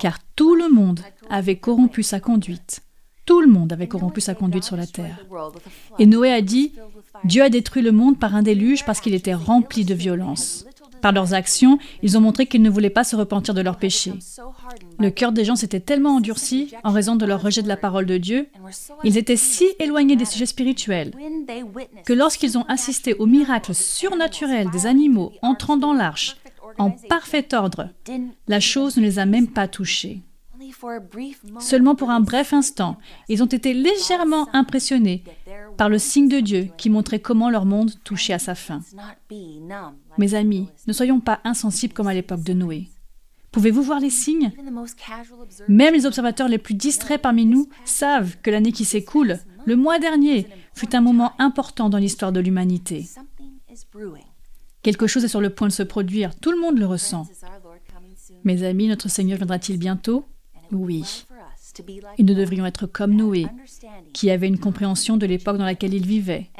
car 0.00 0.20
tout 0.36 0.54
le 0.54 0.70
monde 0.70 1.00
avait 1.28 1.56
corrompu 1.56 2.02
sa 2.02 2.18
conduite. 2.18 2.80
Tout 3.26 3.42
le 3.42 3.48
monde 3.48 3.74
avait 3.74 3.88
corrompu 3.88 4.22
sa 4.22 4.34
conduite 4.34 4.64
sur 4.64 4.76
la 4.76 4.86
terre. 4.86 5.18
Et 5.98 6.06
Noé 6.06 6.32
a 6.32 6.40
dit, 6.40 6.72
Dieu 7.24 7.42
a 7.42 7.50
détruit 7.50 7.82
le 7.82 7.92
monde 7.92 8.18
par 8.18 8.34
un 8.34 8.42
déluge 8.42 8.86
parce 8.86 9.00
qu'il 9.00 9.14
était 9.14 9.34
rempli 9.34 9.84
de 9.84 9.94
violence. 9.94 10.64
Par 11.04 11.12
leurs 11.12 11.34
actions, 11.34 11.78
ils 12.02 12.16
ont 12.16 12.22
montré 12.22 12.46
qu'ils 12.46 12.62
ne 12.62 12.70
voulaient 12.70 12.88
pas 12.88 13.04
se 13.04 13.14
repentir 13.14 13.52
de 13.52 13.60
leurs 13.60 13.76
péchés. 13.76 14.14
Le 14.98 15.10
cœur 15.10 15.32
des 15.32 15.44
gens 15.44 15.54
s'était 15.54 15.78
tellement 15.78 16.16
endurci 16.16 16.72
en 16.82 16.92
raison 16.92 17.14
de 17.14 17.26
leur 17.26 17.42
rejet 17.42 17.60
de 17.60 17.68
la 17.68 17.76
parole 17.76 18.06
de 18.06 18.16
Dieu, 18.16 18.48
ils 19.04 19.18
étaient 19.18 19.36
si 19.36 19.66
éloignés 19.78 20.16
des 20.16 20.24
sujets 20.24 20.46
spirituels 20.46 21.10
que 22.06 22.14
lorsqu'ils 22.14 22.56
ont 22.56 22.64
assisté 22.68 23.12
au 23.12 23.26
miracle 23.26 23.74
surnaturel 23.74 24.70
des 24.70 24.86
animaux 24.86 25.32
entrant 25.42 25.76
dans 25.76 25.92
l'arche 25.92 26.38
en 26.78 26.90
parfait 26.90 27.52
ordre, 27.52 27.90
la 28.48 28.60
chose 28.60 28.96
ne 28.96 29.02
les 29.02 29.18
a 29.18 29.26
même 29.26 29.48
pas 29.48 29.68
touchés. 29.68 30.22
Seulement 31.60 31.94
pour 31.94 32.10
un 32.10 32.20
bref 32.20 32.52
instant, 32.52 32.98
ils 33.28 33.42
ont 33.42 33.46
été 33.46 33.74
légèrement 33.74 34.48
impressionnés 34.54 35.24
par 35.76 35.88
le 35.88 35.98
signe 35.98 36.28
de 36.28 36.40
Dieu 36.40 36.68
qui 36.76 36.90
montrait 36.90 37.20
comment 37.20 37.50
leur 37.50 37.64
monde 37.64 37.92
touchait 38.04 38.32
à 38.32 38.38
sa 38.38 38.54
fin. 38.54 38.80
Mes 40.18 40.34
amis, 40.34 40.68
ne 40.86 40.92
soyons 40.92 41.20
pas 41.20 41.40
insensibles 41.44 41.94
comme 41.94 42.08
à 42.08 42.14
l'époque 42.14 42.42
de 42.42 42.52
Noé. 42.52 42.88
Pouvez-vous 43.52 43.82
voir 43.82 44.00
les 44.00 44.10
signes? 44.10 44.52
Même 45.68 45.94
les 45.94 46.06
observateurs 46.06 46.48
les 46.48 46.58
plus 46.58 46.74
distraits 46.74 47.22
parmi 47.22 47.46
nous 47.46 47.68
savent 47.84 48.36
que 48.42 48.50
l'année 48.50 48.72
qui 48.72 48.84
s'écoule, 48.84 49.38
le 49.64 49.76
mois 49.76 50.00
dernier, 50.00 50.48
fut 50.74 50.96
un 50.96 51.00
moment 51.00 51.32
important 51.38 51.88
dans 51.88 51.98
l'histoire 51.98 52.32
de 52.32 52.40
l'humanité. 52.40 53.08
Quelque 54.82 55.06
chose 55.06 55.24
est 55.24 55.28
sur 55.28 55.40
le 55.40 55.50
point 55.50 55.68
de 55.68 55.72
se 55.72 55.84
produire, 55.84 56.34
tout 56.34 56.50
le 56.50 56.60
monde 56.60 56.78
le 56.78 56.86
ressent. 56.86 57.26
Mes 58.42 58.64
amis, 58.64 58.88
notre 58.88 59.08
Seigneur 59.08 59.38
viendra-t-il 59.38 59.78
bientôt? 59.78 60.24
Oui. 60.74 61.26
Et 62.18 62.22
nous 62.22 62.34
devrions 62.34 62.66
être 62.66 62.86
comme 62.86 63.14
Noé, 63.14 63.46
qui 64.12 64.30
avait 64.30 64.46
une 64.46 64.58
compréhension 64.58 65.16
de 65.16 65.26
l'époque 65.26 65.56
dans 65.56 65.64
laquelle 65.64 65.94
il 65.94 66.06
vivait. 66.06 66.50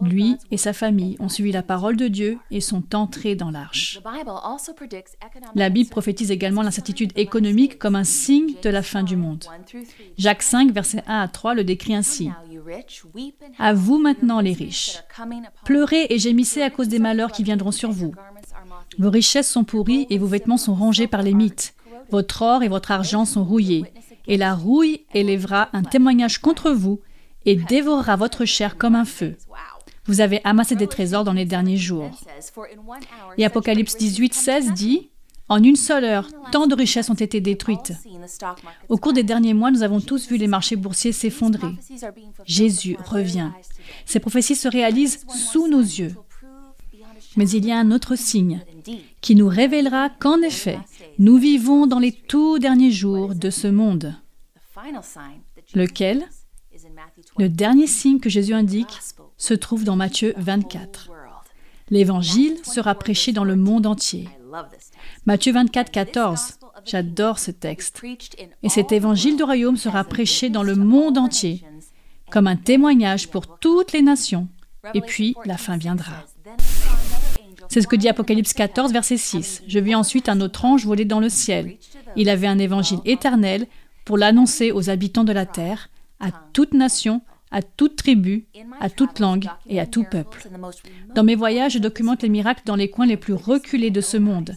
Lui 0.00 0.36
et 0.50 0.56
sa 0.56 0.72
famille 0.72 1.16
ont 1.20 1.28
suivi 1.28 1.52
la 1.52 1.62
parole 1.62 1.96
de 1.96 2.08
Dieu 2.08 2.38
et 2.50 2.60
sont 2.60 2.94
entrés 2.94 3.34
dans 3.34 3.50
l'arche. 3.50 4.00
La 5.54 5.68
Bible 5.68 5.90
prophétise 5.90 6.30
également 6.30 6.62
l'incertitude 6.62 7.12
économique 7.16 7.78
comme 7.78 7.96
un 7.96 8.04
signe 8.04 8.54
de 8.62 8.70
la 8.70 8.82
fin 8.82 9.02
du 9.02 9.16
monde. 9.16 9.44
Jacques 10.16 10.42
5, 10.42 10.72
versets 10.72 11.02
1 11.06 11.20
à 11.20 11.28
3 11.28 11.54
le 11.54 11.64
décrit 11.64 11.94
ainsi. 11.94 12.30
À 13.58 13.74
vous 13.74 13.98
maintenant 13.98 14.40
les 14.40 14.52
riches, 14.52 14.98
pleurez 15.64 16.06
et 16.10 16.18
gémissez 16.18 16.62
à 16.62 16.70
cause 16.70 16.88
des 16.88 16.98
malheurs 16.98 17.32
qui 17.32 17.42
viendront 17.42 17.72
sur 17.72 17.90
vous. 17.90 18.14
Vos 18.98 19.10
richesses 19.10 19.50
sont 19.50 19.64
pourries 19.64 20.06
et 20.10 20.18
vos 20.18 20.26
vêtements 20.26 20.56
sont 20.56 20.74
rongés 20.74 21.06
par 21.06 21.22
les 21.22 21.34
mythes. 21.34 21.74
Votre 22.10 22.42
or 22.42 22.62
et 22.62 22.68
votre 22.68 22.90
argent 22.90 23.24
sont 23.24 23.44
rouillés, 23.44 23.84
et 24.26 24.36
la 24.36 24.54
rouille 24.54 25.04
élèvera 25.14 25.68
un 25.72 25.82
témoignage 25.82 26.38
contre 26.38 26.70
vous 26.70 27.00
et 27.44 27.56
dévorera 27.56 28.16
votre 28.16 28.44
chair 28.44 28.76
comme 28.76 28.94
un 28.94 29.04
feu. 29.04 29.36
Vous 30.04 30.20
avez 30.20 30.40
amassé 30.44 30.74
des 30.74 30.86
trésors 30.86 31.24
dans 31.24 31.32
les 31.32 31.44
derniers 31.44 31.76
jours. 31.76 32.10
Et 33.36 33.44
Apocalypse 33.44 33.96
18, 33.96 34.34
16 34.34 34.72
dit 34.72 35.10
En 35.48 35.62
une 35.62 35.76
seule 35.76 36.04
heure, 36.04 36.28
tant 36.50 36.66
de 36.66 36.74
richesses 36.74 37.10
ont 37.10 37.14
été 37.14 37.40
détruites. 37.40 37.92
Au 38.88 38.96
cours 38.96 39.12
des 39.12 39.22
derniers 39.22 39.54
mois, 39.54 39.70
nous 39.70 39.82
avons 39.82 40.00
tous 40.00 40.28
vu 40.28 40.36
les 40.36 40.46
marchés 40.46 40.76
boursiers 40.76 41.12
s'effondrer. 41.12 41.74
Jésus 42.46 42.96
revient. 43.04 43.50
Ces 44.06 44.20
prophéties 44.20 44.56
se 44.56 44.68
réalisent 44.68 45.26
sous 45.28 45.68
nos 45.68 45.80
yeux. 45.80 46.14
Mais 47.36 47.48
il 47.50 47.66
y 47.66 47.72
a 47.72 47.78
un 47.78 47.90
autre 47.90 48.16
signe 48.16 48.60
qui 49.20 49.34
nous 49.34 49.48
révélera 49.48 50.08
qu'en 50.08 50.40
effet, 50.40 50.78
nous 51.18 51.36
vivons 51.36 51.86
dans 51.86 51.98
les 51.98 52.12
tout 52.12 52.58
derniers 52.58 52.92
jours 52.92 53.34
de 53.34 53.50
ce 53.50 53.66
monde. 53.66 54.14
Lequel? 55.74 56.28
Le 57.38 57.48
dernier 57.48 57.88
signe 57.88 58.20
que 58.20 58.30
Jésus 58.30 58.54
indique 58.54 59.00
se 59.36 59.54
trouve 59.54 59.84
dans 59.84 59.96
Matthieu 59.96 60.32
24. 60.36 61.10
L'évangile 61.90 62.56
sera 62.64 62.94
prêché 62.94 63.32
dans 63.32 63.44
le 63.44 63.56
monde 63.56 63.86
entier. 63.86 64.28
Matthieu 65.26 65.52
24, 65.52 65.90
14. 65.90 66.58
J'adore 66.84 67.38
ce 67.38 67.50
texte. 67.50 68.02
Et 68.62 68.68
cet 68.68 68.92
évangile 68.92 69.36
du 69.36 69.42
royaume 69.42 69.76
sera 69.76 70.04
prêché 70.04 70.50
dans 70.50 70.62
le 70.62 70.76
monde 70.76 71.18
entier, 71.18 71.64
comme 72.30 72.46
un 72.46 72.56
témoignage 72.56 73.28
pour 73.28 73.58
toutes 73.58 73.92
les 73.92 74.02
nations. 74.02 74.48
Et 74.94 75.00
puis 75.00 75.34
la 75.44 75.56
fin 75.56 75.76
viendra. 75.76 76.24
C'est 77.78 77.82
ce 77.82 77.86
que 77.86 77.94
dit 77.94 78.08
Apocalypse 78.08 78.54
14, 78.54 78.92
verset 78.92 79.16
6. 79.16 79.62
Je 79.68 79.78
vis 79.78 79.94
ensuite 79.94 80.28
un 80.28 80.40
autre 80.40 80.64
ange 80.64 80.84
voler 80.84 81.04
dans 81.04 81.20
le 81.20 81.28
ciel. 81.28 81.76
Il 82.16 82.28
avait 82.28 82.48
un 82.48 82.58
évangile 82.58 82.98
éternel 83.04 83.68
pour 84.04 84.18
l'annoncer 84.18 84.72
aux 84.72 84.90
habitants 84.90 85.22
de 85.22 85.32
la 85.32 85.46
terre, 85.46 85.88
à 86.18 86.32
toute 86.52 86.74
nation, 86.74 87.20
à 87.52 87.62
toute 87.62 87.94
tribu, 87.94 88.46
à 88.80 88.90
toute 88.90 89.20
langue 89.20 89.46
et 89.68 89.78
à 89.78 89.86
tout 89.86 90.02
peuple. 90.02 90.48
Dans 91.14 91.22
mes 91.22 91.36
voyages, 91.36 91.74
je 91.74 91.78
documente 91.78 92.22
les 92.24 92.28
miracles 92.28 92.62
dans 92.66 92.74
les 92.74 92.90
coins 92.90 93.06
les 93.06 93.16
plus 93.16 93.34
reculés 93.34 93.92
de 93.92 94.00
ce 94.00 94.16
monde. 94.16 94.56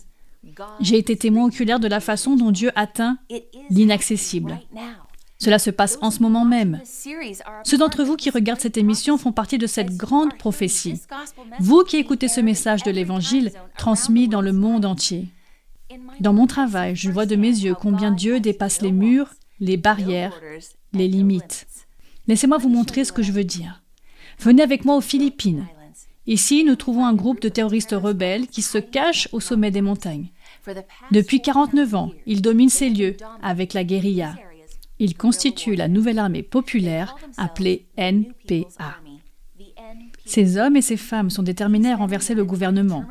J'ai 0.79 0.97
été 0.97 1.15
témoin 1.15 1.45
oculaire 1.45 1.79
de 1.79 1.87
la 1.87 1.99
façon 1.99 2.35
dont 2.35 2.49
Dieu 2.49 2.71
atteint 2.73 3.19
l'inaccessible. 3.69 4.57
Cela 5.41 5.57
se 5.57 5.71
passe 5.71 5.97
en 6.01 6.11
ce 6.11 6.21
moment 6.21 6.45
même. 6.45 6.79
Ceux 7.63 7.77
d'entre 7.79 8.03
vous 8.03 8.15
qui 8.15 8.29
regardent 8.29 8.59
cette 8.59 8.77
émission 8.77 9.17
font 9.17 9.31
partie 9.31 9.57
de 9.57 9.65
cette 9.65 9.97
grande 9.97 10.37
prophétie. 10.37 11.01
Vous 11.59 11.83
qui 11.83 11.97
écoutez 11.97 12.27
ce 12.27 12.41
message 12.41 12.83
de 12.83 12.91
l'Évangile 12.91 13.51
transmis 13.75 14.27
dans 14.27 14.41
le 14.41 14.53
monde 14.53 14.85
entier. 14.85 15.29
Dans 16.19 16.31
mon 16.31 16.45
travail, 16.45 16.95
je 16.95 17.09
vois 17.09 17.25
de 17.25 17.35
mes 17.35 17.47
yeux 17.47 17.73
combien 17.73 18.11
Dieu 18.11 18.39
dépasse 18.39 18.83
les 18.83 18.91
murs, 18.91 19.33
les 19.59 19.77
barrières, 19.77 20.39
les 20.93 21.07
limites. 21.07 21.65
Laissez-moi 22.27 22.59
vous 22.59 22.69
montrer 22.69 23.03
ce 23.03 23.11
que 23.11 23.23
je 23.23 23.31
veux 23.31 23.43
dire. 23.43 23.81
Venez 24.39 24.61
avec 24.61 24.85
moi 24.85 24.95
aux 24.95 25.01
Philippines. 25.01 25.65
Ici, 26.27 26.63
nous 26.63 26.75
trouvons 26.75 27.05
un 27.05 27.15
groupe 27.15 27.41
de 27.41 27.49
terroristes 27.49 27.95
rebelles 27.97 28.45
qui 28.45 28.61
se 28.61 28.77
cachent 28.77 29.27
au 29.31 29.39
sommet 29.39 29.71
des 29.71 29.81
montagnes. 29.81 30.29
Depuis 31.09 31.41
49 31.41 31.95
ans, 31.95 32.11
ils 32.27 32.43
dominent 32.43 32.69
ces 32.69 32.89
lieux 32.89 33.17
avec 33.41 33.73
la 33.73 33.83
guérilla. 33.83 34.35
Ils 35.01 35.17
constituent 35.17 35.73
la 35.73 35.87
nouvelle 35.87 36.19
armée 36.19 36.43
populaire 36.43 37.15
appelée 37.35 37.87
NPA. 37.97 38.99
Ces 40.25 40.57
hommes 40.57 40.77
et 40.77 40.83
ces 40.83 40.95
femmes 40.95 41.31
sont 41.31 41.41
déterminés 41.41 41.91
à 41.91 41.95
renverser 41.95 42.35
le 42.35 42.45
gouvernement. 42.45 43.03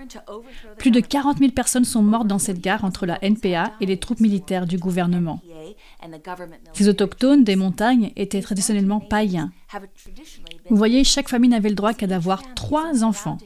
Plus 0.79 0.93
de 0.93 1.01
40 1.01 1.39
000 1.39 1.51
personnes 1.51 1.85
sont 1.85 2.03
mortes 2.03 2.29
dans 2.29 2.39
cette 2.39 2.61
gare 2.61 2.85
entre 2.85 3.07
la 3.07 3.19
NPA 3.25 3.73
et 3.81 3.87
les 3.87 3.97
troupes 3.97 4.21
militaires 4.21 4.67
du 4.67 4.79
gouvernement. 4.79 5.41
Ces 6.75 6.89
autochtones 6.89 7.43
des 7.43 7.57
montagnes 7.57 8.13
étaient 8.15 8.41
traditionnellement 8.41 9.01
païens. 9.01 9.51
Vous 10.69 10.77
voyez, 10.77 11.03
chaque 11.03 11.29
famille 11.29 11.51
n'avait 11.51 11.71
le 11.71 11.75
droit 11.75 11.93
qu'à 11.93 12.07
d'avoir 12.07 12.55
trois 12.55 13.03
enfants. 13.03 13.39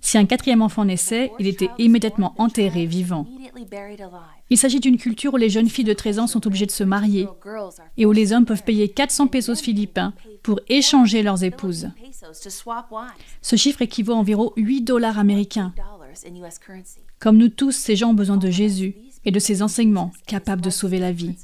Si 0.00 0.16
un 0.16 0.26
quatrième 0.26 0.62
enfant 0.62 0.84
naissait, 0.84 1.32
il 1.40 1.48
était 1.48 1.70
immédiatement 1.78 2.34
enterré 2.38 2.86
vivant. 2.86 3.26
Il 4.50 4.58
s'agit 4.58 4.80
d'une 4.80 4.98
culture 4.98 5.34
où 5.34 5.36
les 5.36 5.48
jeunes 5.48 5.68
filles 5.68 5.84
de 5.84 5.92
13 5.92 6.18
ans 6.18 6.26
sont 6.26 6.44
obligées 6.46 6.66
de 6.66 6.72
se 6.72 6.82
marier 6.82 7.28
et 7.96 8.04
où 8.04 8.12
les 8.12 8.32
hommes 8.32 8.44
peuvent 8.44 8.64
payer 8.64 8.88
400 8.88 9.28
pesos 9.28 9.60
philippins 9.60 10.12
pour 10.42 10.58
échanger 10.68 11.22
leurs 11.22 11.44
épouses. 11.44 11.88
Ce 13.42 13.56
chiffre 13.56 13.82
équivaut 13.82 14.12
à 14.12 14.16
environ 14.16 14.52
8 14.56 14.82
dollars 14.82 15.20
américains. 15.20 15.72
Comme 17.20 17.36
nous 17.36 17.48
tous, 17.48 17.72
ces 17.72 17.94
gens 17.94 18.10
ont 18.10 18.14
besoin 18.14 18.36
de 18.36 18.50
Jésus 18.50 18.96
et 19.24 19.30
de 19.30 19.38
ses 19.38 19.62
enseignements 19.62 20.12
capables 20.26 20.62
de 20.62 20.70
sauver 20.70 20.98
la 20.98 21.12
vie. 21.12 21.36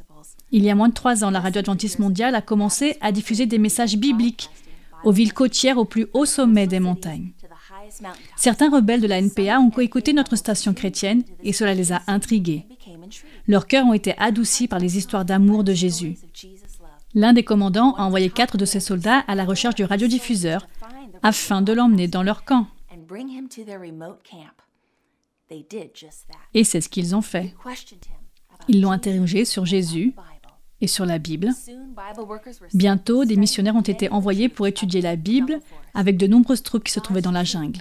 Il 0.50 0.64
y 0.64 0.70
a 0.70 0.74
moins 0.74 0.88
de 0.88 0.94
trois 0.94 1.24
ans, 1.24 1.30
la 1.30 1.40
radio 1.40 1.60
adventiste 1.60 1.98
mondiale 1.98 2.34
a 2.34 2.42
commencé 2.42 2.96
à 3.00 3.12
diffuser 3.12 3.46
des 3.46 3.58
messages 3.58 3.96
bibliques 3.96 4.50
aux 5.04 5.12
villes 5.12 5.34
côtières 5.34 5.78
au 5.78 5.84
plus 5.84 6.06
haut 6.14 6.24
sommet 6.24 6.66
des 6.66 6.80
montagnes. 6.80 7.32
Certains 8.36 8.70
rebelles 8.70 9.00
de 9.00 9.06
la 9.06 9.20
NPA 9.20 9.58
ont 9.58 9.70
coécouté 9.70 10.12
notre 10.12 10.36
station 10.36 10.74
chrétienne 10.74 11.22
et 11.42 11.52
cela 11.52 11.74
les 11.74 11.92
a 11.92 12.02
intrigués. 12.06 12.66
Leurs 13.46 13.66
cœurs 13.66 13.86
ont 13.86 13.92
été 13.92 14.16
adoucis 14.18 14.68
par 14.68 14.78
les 14.78 14.98
histoires 14.98 15.24
d'amour 15.24 15.64
de 15.64 15.72
Jésus. 15.72 16.16
L'un 17.14 17.32
des 17.32 17.44
commandants 17.44 17.94
a 17.94 18.02
envoyé 18.02 18.30
quatre 18.30 18.58
de 18.58 18.64
ses 18.64 18.80
soldats 18.80 19.20
à 19.26 19.34
la 19.34 19.44
recherche 19.44 19.74
du 19.74 19.84
radiodiffuseur 19.84 20.66
afin 21.22 21.62
de 21.62 21.72
l'emmener 21.72 22.08
dans 22.08 22.22
leur 22.22 22.44
camp. 22.44 22.66
Et 26.54 26.64
c'est 26.64 26.80
ce 26.80 26.88
qu'ils 26.88 27.14
ont 27.14 27.22
fait. 27.22 27.54
Ils 28.68 28.80
l'ont 28.80 28.90
interrogé 28.90 29.44
sur 29.44 29.64
Jésus 29.64 30.14
et 30.80 30.86
sur 30.86 31.06
la 31.06 31.18
Bible. 31.18 31.50
Bientôt, 32.74 33.24
des 33.24 33.36
missionnaires 33.36 33.76
ont 33.76 33.80
été 33.80 34.10
envoyés 34.10 34.48
pour 34.48 34.66
étudier 34.66 35.00
la 35.00 35.16
Bible 35.16 35.60
avec 35.94 36.16
de 36.16 36.26
nombreuses 36.26 36.62
troupes 36.62 36.84
qui 36.84 36.92
se 36.92 37.00
trouvaient 37.00 37.22
dans 37.22 37.32
la 37.32 37.44
jungle. 37.44 37.80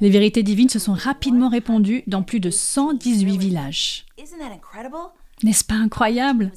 Les 0.00 0.10
vérités 0.10 0.42
divines 0.42 0.68
se 0.68 0.78
sont 0.78 0.92
rapidement 0.92 1.48
répandues 1.48 2.04
dans 2.06 2.22
plus 2.22 2.40
de 2.40 2.50
118 2.50 3.38
villages. 3.38 4.06
N'est-ce 5.42 5.64
pas 5.64 5.74
incroyable? 5.74 6.52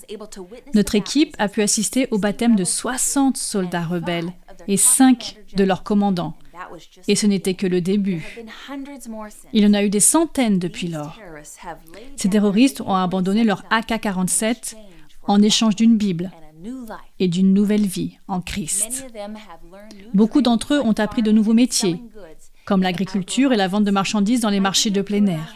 Notre 0.74 0.96
équipe 0.96 1.36
a 1.40 1.48
pu 1.48 1.62
assister 1.62 2.08
au 2.12 2.20
baptême 2.20 2.56
de 2.56 2.64
60 2.64 3.36
soldats 3.36 3.86
rebelles 3.86 4.32
et 4.68 4.78
5 4.78 5.38
de 5.56 5.64
leurs 5.64 5.84
commandants. 5.84 6.38
Et 7.08 7.16
ce 7.16 7.28
n'était 7.28 7.54
que 7.54 7.68
le 7.68 7.82
début. 7.82 8.40
Il 9.54 9.64
y 9.64 9.68
en 9.68 9.74
a 9.74 9.84
eu 9.84 9.90
des 9.90 10.00
centaines 10.00 10.60
depuis 10.60 10.88
lors. 10.88 11.20
Ces 12.16 12.30
terroristes 12.30 12.82
ont 12.82 12.96
abandonné 12.96 13.44
leur 13.44 13.64
AK-47 13.70 14.76
en 15.28 15.42
échange 15.42 15.76
d'une 15.76 15.98
Bible 15.98 16.32
et 17.20 17.28
d'une 17.28 17.54
nouvelle 17.54 17.86
vie 17.86 18.18
en 18.28 18.42
Christ. 18.42 19.06
Beaucoup 20.14 20.42
d'entre 20.42 20.76
eux 20.76 20.82
ont 20.82 20.94
appris 20.94 21.22
de 21.22 21.32
nouveaux 21.32 21.54
métiers, 21.54 22.02
comme 22.66 22.82
l'agriculture 22.82 23.54
et 23.54 23.58
la 23.58 23.68
vente 23.68 23.84
de 23.84 23.92
marchandises 23.92 24.42
dans 24.42 24.50
les 24.50 24.60
marchés 24.60 24.90
de 24.90 25.02
plein 25.02 25.26
air. 25.28 25.56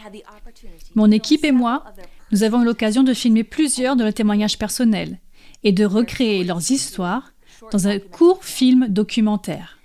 Mon 0.94 1.10
équipe 1.10 1.44
et 1.44 1.52
moi, 1.52 1.84
nous 2.30 2.42
avons 2.42 2.62
eu 2.62 2.64
l'occasion 2.64 3.02
de 3.02 3.14
filmer 3.14 3.44
plusieurs 3.44 3.96
de 3.96 4.04
leurs 4.04 4.14
témoignages 4.14 4.58
personnels 4.58 5.18
et 5.64 5.72
de 5.72 5.84
recréer 5.84 6.44
leurs 6.44 6.70
histoires 6.70 7.32
dans 7.70 7.88
un 7.88 7.98
court 7.98 8.44
film 8.44 8.88
documentaire. 8.88 9.78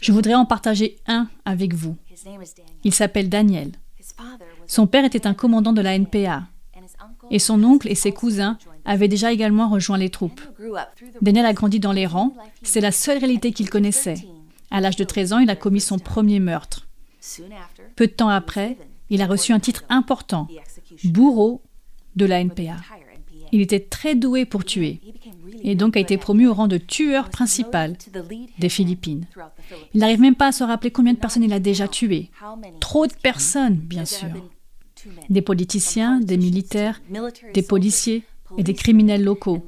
Je 0.00 0.12
voudrais 0.12 0.34
en 0.34 0.44
partager 0.46 0.96
un 1.06 1.28
avec 1.44 1.74
vous. 1.74 1.96
Il 2.84 2.94
s'appelle 2.94 3.28
Daniel. 3.28 3.72
Son 4.66 4.86
père 4.86 5.04
était 5.04 5.26
un 5.26 5.34
commandant 5.34 5.72
de 5.72 5.80
la 5.80 5.94
NPA 5.98 6.44
et 7.30 7.38
son 7.38 7.62
oncle 7.62 7.88
et 7.88 7.94
ses 7.94 8.12
cousins 8.12 8.58
avaient 8.84 9.08
déjà 9.08 9.32
également 9.32 9.68
rejoint 9.68 9.98
les 9.98 10.10
troupes. 10.10 10.40
Daniel 11.22 11.46
a 11.46 11.52
grandi 11.52 11.80
dans 11.80 11.92
les 11.92 12.06
rangs, 12.06 12.34
c'est 12.62 12.80
la 12.80 12.92
seule 12.92 13.18
réalité 13.18 13.52
qu'il 13.52 13.70
connaissait. 13.70 14.26
À 14.70 14.80
l'âge 14.80 14.96
de 14.96 15.04
13 15.04 15.32
ans, 15.32 15.38
il 15.38 15.50
a 15.50 15.56
commis 15.56 15.80
son 15.80 15.98
premier 15.98 16.40
meurtre. 16.40 16.86
Peu 17.96 18.06
de 18.06 18.12
temps 18.12 18.28
après, 18.28 18.76
il 19.10 19.22
a 19.22 19.26
reçu 19.26 19.52
un 19.52 19.60
titre 19.60 19.84
important, 19.88 20.48
bourreau 21.04 21.62
de 22.16 22.24
la 22.24 22.40
NPA. 22.40 22.76
Il 23.52 23.60
était 23.60 23.80
très 23.80 24.14
doué 24.14 24.44
pour 24.44 24.64
tuer 24.64 25.00
et 25.62 25.74
donc 25.74 25.96
a 25.96 26.00
été 26.00 26.16
promu 26.16 26.46
au 26.46 26.54
rang 26.54 26.68
de 26.68 26.78
tueur 26.78 27.28
principal 27.30 27.96
des 28.58 28.68
Philippines. 28.68 29.26
Il 29.92 30.00
n'arrive 30.00 30.20
même 30.20 30.36
pas 30.36 30.48
à 30.48 30.52
se 30.52 30.64
rappeler 30.64 30.90
combien 30.90 31.12
de 31.12 31.18
personnes 31.18 31.42
il 31.42 31.52
a 31.52 31.60
déjà 31.60 31.88
tué. 31.88 32.30
Trop 32.78 33.06
de 33.06 33.12
personnes, 33.12 33.74
bien 33.74 34.04
sûr. 34.04 34.28
Des 35.28 35.42
politiciens, 35.42 36.20
des 36.20 36.36
militaires, 36.36 37.00
des 37.54 37.62
policiers 37.62 38.24
et 38.58 38.62
des 38.62 38.74
criminels 38.74 39.22
locaux. 39.22 39.62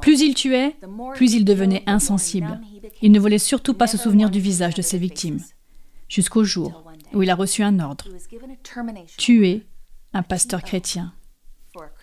Plus 0.00 0.20
il 0.20 0.34
tuait, 0.34 0.76
plus 1.14 1.34
il 1.34 1.44
devenait 1.44 1.82
insensible. 1.86 2.60
Il 3.02 3.12
ne 3.12 3.20
voulait 3.20 3.38
surtout 3.38 3.74
pas 3.74 3.86
se 3.86 3.98
souvenir 3.98 4.30
du 4.30 4.40
visage 4.40 4.74
de 4.74 4.82
ses 4.82 4.98
victimes. 4.98 5.40
Jusqu'au 6.08 6.44
jour 6.44 6.84
où 7.12 7.22
il 7.22 7.30
a 7.30 7.34
reçu 7.34 7.62
un 7.62 7.78
ordre. 7.80 8.06
Tuer 9.16 9.66
un 10.12 10.22
pasteur 10.22 10.62
chrétien. 10.62 11.12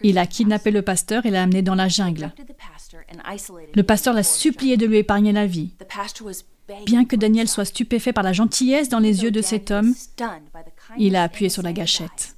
Il 0.02 0.18
a 0.18 0.28
kidnappé 0.28 0.70
le 0.70 0.82
pasteur 0.82 1.26
et 1.26 1.32
l'a 1.32 1.44
amené 1.44 1.62
dans 1.62 1.76
la 1.76 1.88
jungle. 1.88 2.32
Le 3.74 3.84
pasteur 3.84 4.14
l'a 4.14 4.24
supplié 4.24 4.78
de 4.78 4.86
lui 4.86 4.98
épargner 4.98 5.32
la 5.32 5.48
vie. 5.48 5.74
Bien 6.86 7.06
que 7.06 7.16
Daniel 7.16 7.48
soit 7.48 7.66
stupéfait 7.66 8.14
par 8.14 8.24
la 8.24 8.34
gentillesse 8.34 8.90
dans 8.90 9.00
les 9.00 9.24
yeux 9.24 9.32
de 9.32 9.42
cet 9.42 9.72
homme, 9.72 9.94
il 10.98 11.16
a 11.16 11.24
appuyé 11.24 11.50
sur 11.50 11.64
la 11.64 11.74
gâchette. 11.74 12.36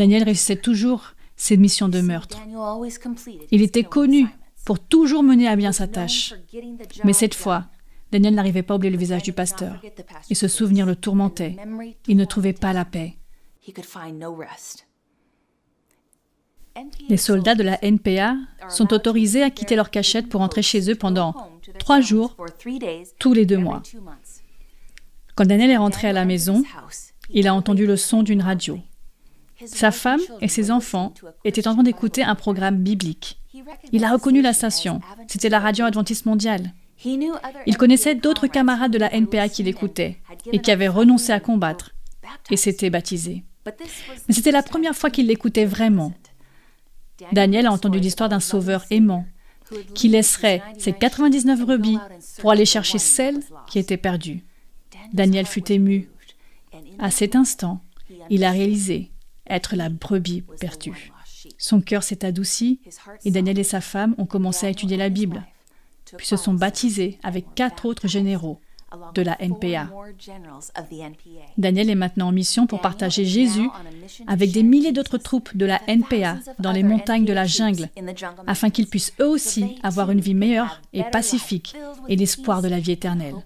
Daniel 0.00 0.22
réussissait 0.22 0.56
toujours 0.56 1.12
ses 1.36 1.58
missions 1.58 1.90
de 1.90 2.00
meurtre. 2.00 2.38
Il 3.50 3.60
était 3.60 3.84
connu 3.84 4.26
pour 4.64 4.78
toujours 4.78 5.22
mener 5.22 5.46
à 5.46 5.56
bien 5.56 5.72
sa 5.72 5.88
tâche. 5.88 6.32
Mais 7.04 7.12
cette 7.12 7.34
fois, 7.34 7.66
Daniel 8.10 8.34
n'arrivait 8.34 8.62
pas 8.62 8.72
à 8.72 8.76
oublier 8.78 8.90
le 8.90 8.96
visage 8.96 9.24
du 9.24 9.34
pasteur, 9.34 9.78
et 10.30 10.34
ce 10.34 10.48
souvenir 10.48 10.86
le 10.86 10.96
tourmentait. 10.96 11.54
Il 12.08 12.16
ne 12.16 12.24
trouvait 12.24 12.54
pas 12.54 12.72
la 12.72 12.86
paix. 12.86 13.18
Les 17.10 17.18
soldats 17.18 17.54
de 17.54 17.62
la 17.62 17.78
NPA 17.84 18.36
sont 18.70 18.94
autorisés 18.94 19.42
à 19.42 19.50
quitter 19.50 19.76
leur 19.76 19.90
cachette 19.90 20.30
pour 20.30 20.40
entrer 20.40 20.62
chez 20.62 20.90
eux 20.90 20.96
pendant 20.96 21.34
trois 21.78 22.00
jours, 22.00 22.38
tous 23.18 23.34
les 23.34 23.44
deux 23.44 23.58
mois. 23.58 23.82
Quand 25.34 25.44
Daniel 25.44 25.68
est 25.68 25.76
rentré 25.76 26.08
à 26.08 26.14
la 26.14 26.24
maison, 26.24 26.64
il 27.28 27.46
a 27.46 27.54
entendu 27.54 27.84
le 27.84 27.98
son 27.98 28.22
d'une 28.22 28.40
radio. 28.40 28.80
Sa 29.66 29.90
femme 29.90 30.20
et 30.40 30.48
ses 30.48 30.70
enfants 30.70 31.14
étaient 31.44 31.66
en 31.68 31.74
train 31.74 31.82
d'écouter 31.82 32.22
un 32.22 32.34
programme 32.34 32.78
biblique. 32.78 33.40
Il 33.92 34.04
a 34.04 34.12
reconnu 34.12 34.42
la 34.42 34.52
station. 34.52 35.00
C'était 35.28 35.48
la 35.48 35.60
radio 35.60 35.84
adventiste 35.84 36.26
mondiale. 36.26 36.72
Il 37.04 37.76
connaissait 37.76 38.14
d'autres 38.14 38.46
camarades 38.46 38.92
de 38.92 38.98
la 38.98 39.12
NPA 39.14 39.48
qui 39.48 39.62
l'écoutaient 39.62 40.18
et 40.52 40.60
qui 40.60 40.70
avaient 40.70 40.88
renoncé 40.88 41.32
à 41.32 41.40
combattre 41.40 41.92
et 42.50 42.56
s'étaient 42.56 42.90
baptisés. 42.90 43.44
Mais 44.28 44.34
c'était 44.34 44.52
la 44.52 44.62
première 44.62 44.94
fois 44.94 45.10
qu'il 45.10 45.26
l'écoutait 45.26 45.64
vraiment. 45.64 46.12
Daniel 47.32 47.66
a 47.66 47.72
entendu 47.72 47.98
l'histoire 47.98 48.28
d'un 48.28 48.40
sauveur 48.40 48.84
aimant 48.90 49.26
qui 49.94 50.08
laisserait 50.08 50.62
ses 50.78 50.92
99 50.92 51.60
brebis 51.60 51.98
pour 52.40 52.50
aller 52.50 52.64
chercher 52.64 52.98
celle 52.98 53.40
qui 53.68 53.78
était 53.78 53.96
perdue. 53.96 54.44
Daniel 55.12 55.46
fut 55.46 55.70
ému. 55.70 56.08
À 56.98 57.10
cet 57.10 57.36
instant, 57.36 57.80
il 58.30 58.44
a 58.44 58.50
réalisé 58.50 59.10
être 59.50 59.76
la 59.76 59.88
brebis 59.88 60.42
perdue. 60.60 61.12
Son 61.58 61.80
cœur 61.80 62.02
s'est 62.02 62.24
adouci 62.24 62.80
et 63.24 63.30
Daniel 63.30 63.58
et 63.58 63.64
sa 63.64 63.80
femme 63.80 64.14
ont 64.18 64.26
commencé 64.26 64.66
à 64.66 64.70
étudier 64.70 64.96
la 64.96 65.08
Bible, 65.08 65.44
puis 66.16 66.26
se 66.26 66.36
sont 66.36 66.54
baptisés 66.54 67.18
avec 67.22 67.54
quatre 67.54 67.86
autres 67.86 68.08
généraux 68.08 68.60
de 69.14 69.22
la 69.22 69.40
NPA. 69.40 69.88
Daniel 71.56 71.90
est 71.90 71.94
maintenant 71.94 72.28
en 72.28 72.32
mission 72.32 72.66
pour 72.66 72.80
partager 72.80 73.24
Jésus 73.24 73.68
avec 74.26 74.50
des 74.50 74.62
milliers 74.62 74.92
d'autres 74.92 75.18
troupes 75.18 75.56
de 75.56 75.64
la 75.64 75.80
NPA 75.86 76.38
dans 76.58 76.72
les 76.72 76.82
montagnes 76.82 77.24
de 77.24 77.32
la 77.32 77.46
jungle, 77.46 77.88
afin 78.46 78.70
qu'ils 78.70 78.88
puissent 78.88 79.12
eux 79.20 79.28
aussi 79.28 79.76
avoir 79.82 80.10
une 80.10 80.20
vie 80.20 80.34
meilleure 80.34 80.80
et 80.92 81.04
pacifique 81.04 81.76
et 82.08 82.16
l'espoir 82.16 82.62
de 82.62 82.68
la 82.68 82.80
vie 82.80 82.92
éternelle. 82.92 83.36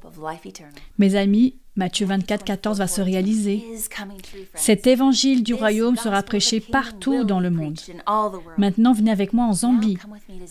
Mes 0.98 1.14
amis, 1.14 1.56
Matthieu 1.76 2.06
24, 2.06 2.44
14 2.44 2.78
va 2.78 2.86
se 2.86 3.00
réaliser. 3.00 3.64
Cet 4.54 4.86
évangile 4.86 5.42
du 5.42 5.54
royaume 5.54 5.96
sera 5.96 6.22
prêché 6.22 6.60
partout 6.60 7.24
dans 7.24 7.40
le 7.40 7.50
monde. 7.50 7.80
Maintenant, 8.58 8.92
venez 8.92 9.10
avec 9.10 9.32
moi 9.32 9.46
en 9.46 9.52
Zambie, 9.52 9.98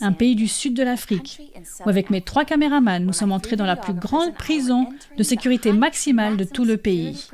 un 0.02 0.12
pays 0.12 0.34
du 0.34 0.46
sud 0.48 0.74
de 0.74 0.82
l'Afrique, 0.82 1.40
où 1.84 1.88
avec 1.88 2.10
mes 2.10 2.20
trois 2.20 2.44
caméramans, 2.44 3.02
nous 3.02 3.14
sommes 3.14 3.32
entrés 3.32 3.56
dans 3.56 3.64
la 3.64 3.76
plus 3.76 3.94
grande 3.94 4.34
prison. 4.34 4.86
De 5.16 5.22
sécurité 5.22 5.72
maximale 5.72 6.36
de 6.36 6.44
tout 6.44 6.64
le 6.64 6.76
pays. 6.76 7.26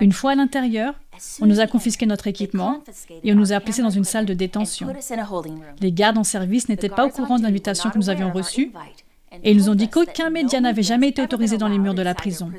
Une 0.00 0.12
fois 0.12 0.32
à 0.32 0.34
l'intérieur, 0.34 0.94
on 1.40 1.46
nous 1.46 1.60
a 1.60 1.66
confisqué 1.66 2.06
notre 2.06 2.26
équipement 2.26 2.82
et 3.22 3.32
on 3.32 3.36
nous 3.36 3.52
a 3.52 3.60
placés 3.60 3.82
dans 3.82 3.90
une 3.90 4.04
salle 4.04 4.26
de 4.26 4.34
détention. 4.34 4.88
Les 5.80 5.92
gardes 5.92 6.18
en 6.18 6.24
service 6.24 6.68
n'étaient 6.68 6.88
pas 6.88 7.06
au 7.06 7.10
courant 7.10 7.38
de 7.38 7.42
l'invitation 7.42 7.90
que 7.90 7.98
nous 7.98 8.10
avions 8.10 8.30
reçue 8.32 8.72
et 9.42 9.50
ils 9.50 9.56
nous 9.56 9.68
ont 9.68 9.74
dit 9.74 9.88
qu'aucun 9.88 10.30
média 10.30 10.60
n'avait 10.60 10.82
jamais 10.82 11.08
été 11.08 11.22
autorisé 11.22 11.58
dans 11.58 11.68
les 11.68 11.78
murs 11.78 11.94
de 11.94 12.02
la 12.02 12.14
prison. 12.14 12.50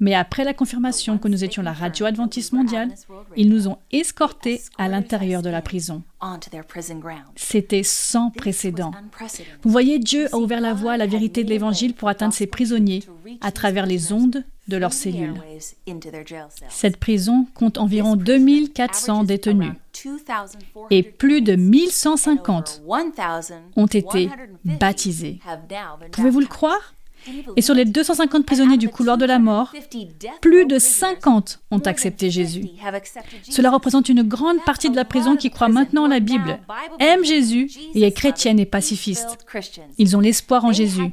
Mais 0.00 0.14
après 0.14 0.44
la 0.44 0.54
confirmation 0.54 1.18
que 1.18 1.28
nous 1.28 1.44
étions 1.44 1.62
la 1.62 1.72
radio 1.72 2.06
adventiste 2.06 2.52
mondiale, 2.52 2.92
ils 3.36 3.48
nous 3.48 3.68
ont 3.68 3.78
escortés 3.92 4.60
à 4.76 4.88
l'intérieur 4.88 5.40
de 5.40 5.50
la 5.50 5.62
prison. 5.62 6.02
C'était 7.36 7.82
sans 7.84 8.30
précédent. 8.30 8.90
Vous 9.62 9.70
voyez, 9.70 9.98
Dieu 9.98 10.26
a 10.34 10.38
ouvert 10.38 10.60
la 10.60 10.74
voie 10.74 10.92
à 10.92 10.96
la 10.96 11.06
vérité 11.06 11.44
de 11.44 11.50
l'Évangile 11.50 11.94
pour 11.94 12.08
atteindre 12.08 12.34
ses 12.34 12.46
prisonniers 12.46 13.04
à 13.40 13.52
travers 13.52 13.86
les 13.86 14.12
ondes 14.12 14.44
de 14.68 14.76
leurs 14.76 14.92
cellules. 14.92 15.34
Cette 16.68 16.96
prison 16.96 17.46
compte 17.54 17.78
environ 17.78 18.16
2400 18.16 19.24
détenus 19.24 19.72
et 20.90 21.02
plus 21.02 21.42
de 21.42 21.54
1150 21.54 22.82
ont 23.76 23.86
été 23.86 24.30
baptisés. 24.64 25.40
Pouvez-vous 26.12 26.40
le 26.40 26.46
croire? 26.46 26.93
Et 27.56 27.62
sur 27.62 27.74
les 27.74 27.84
250 27.84 28.44
prisonniers 28.44 28.76
du 28.76 28.88
couloir 28.88 29.18
de 29.18 29.24
la 29.24 29.38
mort, 29.38 29.72
plus 30.40 30.66
de 30.66 30.78
50 30.78 31.60
ont 31.70 31.78
accepté 31.78 32.30
Jésus. 32.30 32.66
Cela 33.48 33.70
représente 33.70 34.08
une 34.08 34.22
grande 34.22 34.62
partie 34.64 34.90
de 34.90 34.96
la 34.96 35.04
prison 35.04 35.36
qui 35.36 35.50
croit 35.50 35.68
maintenant 35.68 36.04
en 36.04 36.08
la 36.08 36.20
Bible, 36.20 36.58
aime 36.98 37.24
Jésus 37.24 37.70
et 37.94 38.02
est 38.02 38.12
chrétienne 38.12 38.58
et 38.58 38.66
pacifiste. 38.66 39.38
Ils 39.98 40.16
ont 40.16 40.20
l'espoir 40.20 40.64
en 40.64 40.72
Jésus. 40.72 41.10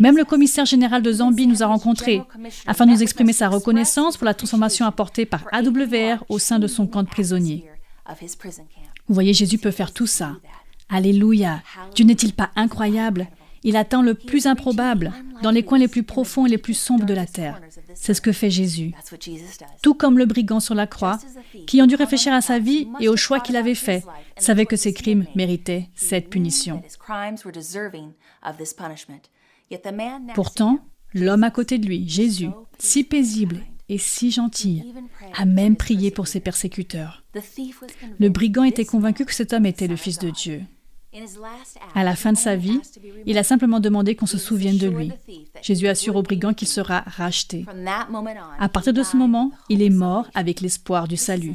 Même 0.00 0.16
le 0.16 0.24
commissaire 0.24 0.66
général 0.66 1.02
de 1.02 1.12
Zambie 1.12 1.46
nous 1.46 1.62
a 1.62 1.66
rencontrés 1.66 2.22
afin 2.66 2.86
de 2.86 2.92
nous 2.92 3.02
exprimer 3.02 3.32
sa 3.32 3.48
reconnaissance 3.48 4.16
pour 4.16 4.26
la 4.26 4.34
transformation 4.34 4.86
apportée 4.86 5.26
par 5.26 5.44
AWR 5.52 6.24
au 6.28 6.38
sein 6.38 6.58
de 6.58 6.66
son 6.66 6.86
camp 6.86 7.02
de 7.02 7.08
prisonniers. 7.08 7.64
Vous 9.08 9.14
voyez, 9.14 9.32
Jésus 9.32 9.58
peut 9.58 9.70
faire 9.70 9.92
tout 9.92 10.06
ça. 10.06 10.36
Alléluia. 10.88 11.62
Dieu 11.94 12.04
n'est-il 12.04 12.34
pas 12.34 12.50
incroyable? 12.56 13.28
Il 13.64 13.76
attend 13.76 14.02
le 14.02 14.14
plus 14.14 14.46
improbable, 14.46 15.12
dans 15.42 15.50
les 15.50 15.62
coins 15.62 15.78
les 15.78 15.88
plus 15.88 16.02
profonds 16.02 16.46
et 16.46 16.48
les 16.48 16.58
plus 16.58 16.74
sombres 16.74 17.06
de 17.06 17.14
la 17.14 17.26
terre. 17.26 17.60
C'est 17.94 18.14
ce 18.14 18.20
que 18.20 18.32
fait 18.32 18.50
Jésus. 18.50 18.92
Tout 19.82 19.94
comme 19.94 20.18
le 20.18 20.26
brigand 20.26 20.60
sur 20.60 20.74
la 20.74 20.86
croix, 20.86 21.18
qui, 21.66 21.76
ayant 21.76 21.86
dû 21.86 21.94
réfléchir 21.94 22.32
à 22.32 22.40
sa 22.40 22.58
vie 22.58 22.88
et 23.00 23.08
au 23.08 23.16
choix 23.16 23.40
qu'il 23.40 23.56
avait 23.56 23.74
fait, 23.74 24.04
savait 24.36 24.66
que 24.66 24.76
ses 24.76 24.92
crimes 24.92 25.26
méritaient 25.34 25.88
cette 25.94 26.28
punition. 26.28 26.82
Pourtant, 30.34 30.78
l'homme 31.14 31.44
à 31.44 31.50
côté 31.50 31.78
de 31.78 31.86
lui, 31.86 32.08
Jésus, 32.08 32.50
si 32.78 33.04
paisible 33.04 33.60
et 33.88 33.98
si 33.98 34.30
gentil, 34.30 34.84
a 35.36 35.44
même 35.44 35.76
prié 35.76 36.10
pour 36.10 36.26
ses 36.26 36.40
persécuteurs. 36.40 37.24
Le 38.18 38.28
brigand 38.28 38.64
était 38.64 38.84
convaincu 38.84 39.24
que 39.24 39.34
cet 39.34 39.52
homme 39.52 39.66
était 39.66 39.88
le 39.88 39.96
Fils 39.96 40.18
de 40.18 40.30
Dieu. 40.30 40.62
À 41.94 42.04
la 42.04 42.16
fin 42.16 42.32
de 42.32 42.38
sa 42.38 42.56
vie, 42.56 42.80
il 43.26 43.36
a 43.36 43.42
simplement 43.42 43.80
demandé 43.80 44.14
qu'on 44.14 44.26
se 44.26 44.38
souvienne 44.38 44.78
de 44.78 44.88
lui. 44.88 45.12
Jésus 45.60 45.88
assure 45.88 46.16
au 46.16 46.22
brigand 46.22 46.54
qu'il 46.54 46.68
sera 46.68 47.00
racheté. 47.06 47.66
À 48.58 48.68
partir 48.68 48.92
de 48.92 49.02
ce 49.02 49.16
moment, 49.16 49.50
il 49.68 49.82
est 49.82 49.90
mort 49.90 50.26
avec 50.34 50.60
l'espoir 50.60 51.08
du 51.08 51.16
salut. 51.16 51.54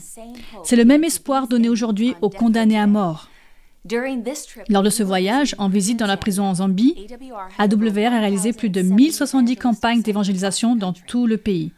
C'est 0.63 0.75
le 0.75 0.85
même 0.85 1.03
espoir 1.03 1.47
donné 1.47 1.69
aujourd'hui 1.69 2.13
aux 2.21 2.29
condamnés 2.29 2.77
à 2.77 2.87
mort. 2.87 3.29
Lors 4.69 4.83
de 4.83 4.89
ce 4.89 5.03
voyage, 5.03 5.55
en 5.57 5.69
visite 5.69 5.97
dans 5.97 6.07
la 6.07 6.17
prison 6.17 6.43
en 6.43 6.55
Zambie, 6.55 7.07
AWR 7.57 8.13
a 8.13 8.19
réalisé 8.19 8.53
plus 8.53 8.69
de 8.69 8.81
1070 8.81 9.55
campagnes 9.55 10.01
d'évangélisation 10.01 10.75
dans 10.75 10.93
tout 10.93 11.25
le 11.25 11.37
pays, 11.37 11.71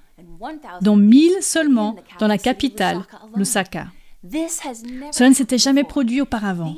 dont 0.81 0.95
1000 0.95 1.31
seulement 1.41 1.95
dans 2.19 2.27
la 2.27 2.37
capitale, 2.37 3.03
Lusaka. 3.35 3.87
Cela 4.23 5.29
ne 5.29 5.33
s'était 5.33 5.57
jamais 5.57 5.83
produit 5.83 6.21
auparavant. 6.21 6.75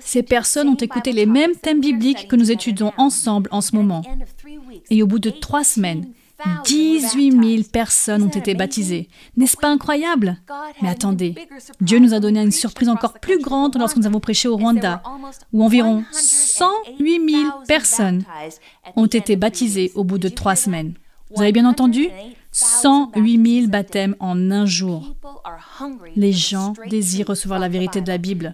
Ces 0.00 0.22
personnes 0.22 0.68
ont 0.68 0.74
écouté 0.74 1.12
les 1.12 1.26
mêmes 1.26 1.54
thèmes 1.54 1.80
bibliques 1.80 2.28
que 2.28 2.36
nous 2.36 2.50
étudions 2.50 2.92
ensemble 2.96 3.48
en 3.52 3.60
ce 3.60 3.74
moment. 3.76 4.02
Et 4.90 5.02
au 5.02 5.06
bout 5.06 5.18
de 5.18 5.30
trois 5.30 5.64
semaines, 5.64 6.06
18 6.64 7.32
000 7.58 7.62
personnes 7.70 8.22
ont 8.22 8.28
été 8.28 8.54
baptisées. 8.54 9.08
N'est-ce 9.36 9.56
pas 9.56 9.68
incroyable? 9.68 10.38
Mais 10.80 10.88
attendez, 10.88 11.34
Dieu 11.80 11.98
nous 11.98 12.14
a 12.14 12.20
donné 12.20 12.40
une 12.40 12.52
surprise 12.52 12.88
encore 12.88 13.18
plus 13.18 13.40
grande 13.40 13.76
lorsque 13.76 13.96
nous 13.96 14.06
avons 14.06 14.20
prêché 14.20 14.48
au 14.48 14.56
Rwanda, 14.56 15.02
où 15.52 15.64
environ 15.64 16.04
108 16.12 17.30
000 17.30 17.50
personnes 17.66 18.24
ont 18.96 19.06
été 19.06 19.36
baptisées 19.36 19.92
au 19.96 20.04
bout 20.04 20.18
de 20.18 20.28
trois 20.28 20.56
semaines. 20.56 20.94
Vous 21.34 21.42
avez 21.42 21.52
bien 21.52 21.66
entendu? 21.66 22.08
108 22.60 23.60
000 23.60 23.70
baptêmes 23.70 24.16
en 24.18 24.50
un 24.50 24.66
jour. 24.66 25.14
Les 26.16 26.32
gens 26.32 26.72
désirent 26.88 27.28
recevoir 27.28 27.60
la 27.60 27.68
vérité 27.68 28.00
de 28.00 28.08
la 28.08 28.18
Bible, 28.18 28.52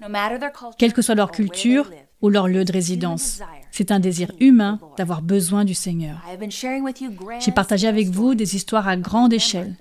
quelle 0.77 0.93
que 0.93 1.01
soit 1.01 1.15
leur 1.15 1.31
culture 1.31 1.91
ou 2.21 2.29
leur 2.29 2.47
lieu 2.47 2.65
de 2.67 2.73
résidence. 2.73 3.41
C'est 3.71 3.91
un 3.93 4.01
désir 4.01 4.31
humain 4.41 4.79
d'avoir 4.99 5.23
besoin 5.23 5.65
du 5.65 5.73
Seigneur. 5.73 6.23
J'ai 7.41 7.53
partagé 7.53 7.89
avec 7.89 8.09
vous 8.09 8.35
des 8.35 8.57
histoires 8.57 8.89
à 8.89 8.97
grande 8.99 9.33
échelle, 9.33 9.75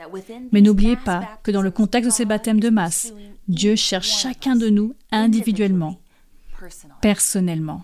mais 0.54 0.62
n'oubliez 0.62 0.96
pas 0.96 1.38
que 1.44 1.52
dans 1.52 1.62
le 1.62 1.72
contexte 1.72 2.10
de 2.10 2.16
ces 2.16 2.26
baptêmes 2.26 2.62
de 2.62 2.70
masse, 2.70 3.14
Dieu 3.50 3.76
cherche 3.76 4.08
chacun 4.08 4.56
de 4.56 4.70
nous 4.70 4.96
individuellement, 5.12 6.00
personnellement. 7.02 7.84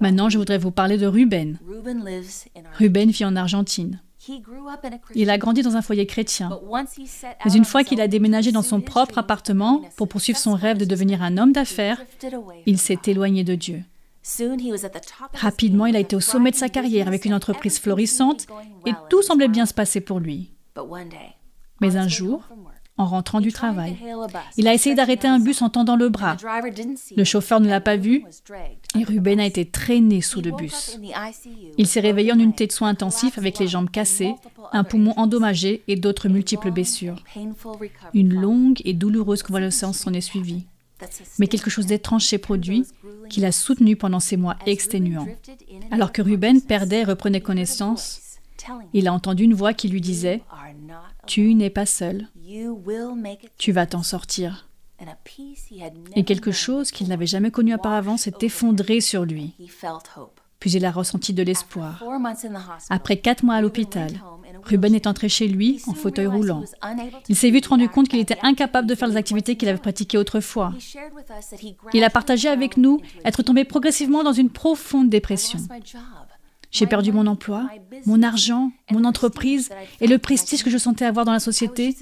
Maintenant, 0.00 0.28
je 0.28 0.38
voudrais 0.38 0.58
vous 0.58 0.70
parler 0.70 0.98
de 0.98 1.06
Ruben. 1.06 1.58
Ruben 2.74 3.10
vit 3.10 3.24
en 3.24 3.36
Argentine. 3.36 4.00
Il 5.14 5.30
a 5.30 5.38
grandi 5.38 5.62
dans 5.62 5.76
un 5.76 5.82
foyer 5.82 6.06
chrétien. 6.06 6.50
Mais 7.44 7.54
une 7.54 7.64
fois 7.64 7.84
qu'il 7.84 8.00
a 8.00 8.08
déménagé 8.08 8.52
dans 8.52 8.62
son 8.62 8.80
propre 8.80 9.18
appartement 9.18 9.82
pour 9.96 10.08
poursuivre 10.08 10.38
son 10.38 10.54
rêve 10.54 10.76
de 10.76 10.84
devenir 10.84 11.22
un 11.22 11.38
homme 11.38 11.52
d'affaires, 11.52 12.04
il 12.66 12.78
s'est 12.78 12.98
éloigné 13.06 13.44
de 13.44 13.54
Dieu. 13.54 13.82
Rapidement, 15.34 15.86
il 15.86 15.96
a 15.96 16.00
été 16.00 16.16
au 16.16 16.20
sommet 16.20 16.50
de 16.50 16.56
sa 16.56 16.68
carrière 16.68 17.08
avec 17.08 17.24
une 17.24 17.34
entreprise 17.34 17.78
florissante 17.78 18.46
et 18.84 18.92
tout 19.08 19.22
semblait 19.22 19.48
bien 19.48 19.64
se 19.64 19.74
passer 19.74 20.00
pour 20.00 20.20
lui. 20.20 20.52
Mais 21.80 21.96
un 21.96 22.08
jour, 22.08 22.42
en 22.98 23.06
rentrant 23.06 23.40
du 23.40 23.52
travail. 23.52 23.96
Il 24.56 24.68
a 24.68 24.74
essayé 24.74 24.94
d'arrêter 24.94 25.28
un 25.28 25.38
bus 25.38 25.62
en 25.62 25.70
tendant 25.70 25.96
le 25.96 26.08
bras. 26.08 26.36
Le 27.16 27.24
chauffeur 27.24 27.60
ne 27.60 27.68
l'a 27.68 27.80
pas 27.80 27.96
vu 27.96 28.24
et 28.98 29.04
Ruben 29.04 29.40
a 29.40 29.46
été 29.46 29.64
traîné 29.64 30.20
sous 30.20 30.40
le 30.40 30.50
bus. 30.50 30.98
Il 31.78 31.86
s'est 31.86 32.00
réveillé 32.00 32.32
en 32.32 32.38
unité 32.38 32.66
de 32.66 32.72
soins 32.72 32.88
intensifs 32.88 33.38
avec 33.38 33.58
les 33.58 33.68
jambes 33.68 33.90
cassées, 33.90 34.34
un 34.72 34.84
poumon 34.84 35.14
endommagé 35.16 35.82
et 35.88 35.96
d'autres 35.96 36.28
multiples 36.28 36.70
blessures. 36.70 37.22
Une 38.14 38.34
longue 38.34 38.82
et 38.84 38.92
douloureuse 38.92 39.42
convalescence 39.42 39.98
s'en 39.98 40.12
est 40.12 40.20
suivie. 40.20 40.66
Mais 41.38 41.46
quelque 41.46 41.70
chose 41.70 41.86
d'étrange 41.86 42.24
s'est 42.24 42.38
produit 42.38 42.84
qui 43.30 43.40
l'a 43.40 43.52
soutenu 43.52 43.94
pendant 43.94 44.20
ces 44.20 44.36
mois 44.36 44.56
exténuants. 44.66 45.28
Alors 45.92 46.10
que 46.12 46.22
Ruben 46.22 46.60
perdait 46.60 47.02
et 47.02 47.04
reprenait 47.04 47.40
connaissance, 47.40 48.20
il 48.92 49.06
a 49.06 49.12
entendu 49.12 49.44
une 49.44 49.54
voix 49.54 49.74
qui 49.74 49.88
lui 49.88 50.00
disait 50.00 50.42
Tu 51.28 51.54
n'es 51.54 51.70
pas 51.70 51.84
seul. 51.86 52.26
Tu 53.58 53.72
vas 53.72 53.86
t'en 53.86 54.02
sortir. 54.02 54.68
Et 56.16 56.24
quelque 56.24 56.50
chose 56.50 56.90
qu'il 56.90 57.06
n'avait 57.08 57.26
jamais 57.26 57.50
connu 57.50 57.74
auparavant 57.74 58.16
s'est 58.16 58.32
effondré 58.40 59.00
sur 59.00 59.24
lui. 59.26 59.54
Puis 60.58 60.72
il 60.72 60.84
a 60.84 60.90
ressenti 60.90 61.34
de 61.34 61.42
l'espoir. 61.42 62.02
Après 62.88 63.18
quatre 63.18 63.44
mois 63.44 63.56
à 63.56 63.60
l'hôpital, 63.60 64.10
Ruben 64.64 64.94
est 64.94 65.06
entré 65.06 65.28
chez 65.28 65.46
lui 65.46 65.80
en 65.86 65.94
fauteuil 65.94 66.26
roulant. 66.26 66.64
Il 67.28 67.36
s'est 67.36 67.50
vite 67.50 67.66
rendu 67.66 67.88
compte 67.88 68.08
qu'il 68.08 68.18
était 68.18 68.38
incapable 68.42 68.88
de 68.88 68.94
faire 68.94 69.08
les 69.08 69.16
activités 69.16 69.56
qu'il 69.56 69.68
avait 69.68 69.78
pratiquées 69.78 70.18
autrefois. 70.18 70.72
Il 71.92 72.02
a 72.02 72.10
partagé 72.10 72.48
avec 72.48 72.78
nous 72.78 73.00
être 73.24 73.42
tombé 73.42 73.64
progressivement 73.64 74.24
dans 74.24 74.32
une 74.32 74.50
profonde 74.50 75.10
dépression. 75.10 75.60
J'ai 76.70 76.86
perdu 76.86 77.12
mon 77.12 77.26
emploi, 77.26 77.68
mon 78.06 78.22
argent, 78.22 78.70
mon 78.90 79.04
entreprise 79.04 79.70
et 80.00 80.06
le 80.06 80.18
prestige 80.18 80.62
que 80.62 80.70
je 80.70 80.78
sentais 80.78 81.04
avoir 81.04 81.24
dans 81.24 81.32
la 81.32 81.40
société. 81.40 81.96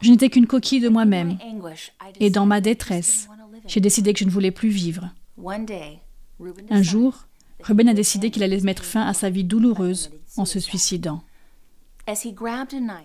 Je 0.00 0.10
n'étais 0.10 0.28
qu'une 0.28 0.46
coquille 0.46 0.80
de 0.80 0.88
moi-même. 0.88 1.38
Et 2.20 2.30
dans 2.30 2.46
ma 2.46 2.60
détresse, 2.60 3.28
j'ai 3.66 3.80
décidé 3.80 4.12
que 4.12 4.20
je 4.20 4.24
ne 4.24 4.30
voulais 4.30 4.50
plus 4.50 4.68
vivre. 4.68 5.10
Un 6.70 6.82
jour, 6.82 7.26
Ruben 7.60 7.88
a 7.88 7.94
décidé 7.94 8.30
qu'il 8.30 8.42
allait 8.42 8.60
mettre 8.60 8.84
fin 8.84 9.02
à 9.02 9.14
sa 9.14 9.30
vie 9.30 9.44
douloureuse 9.44 10.10
en 10.36 10.44
se 10.44 10.60
suicidant. 10.60 11.22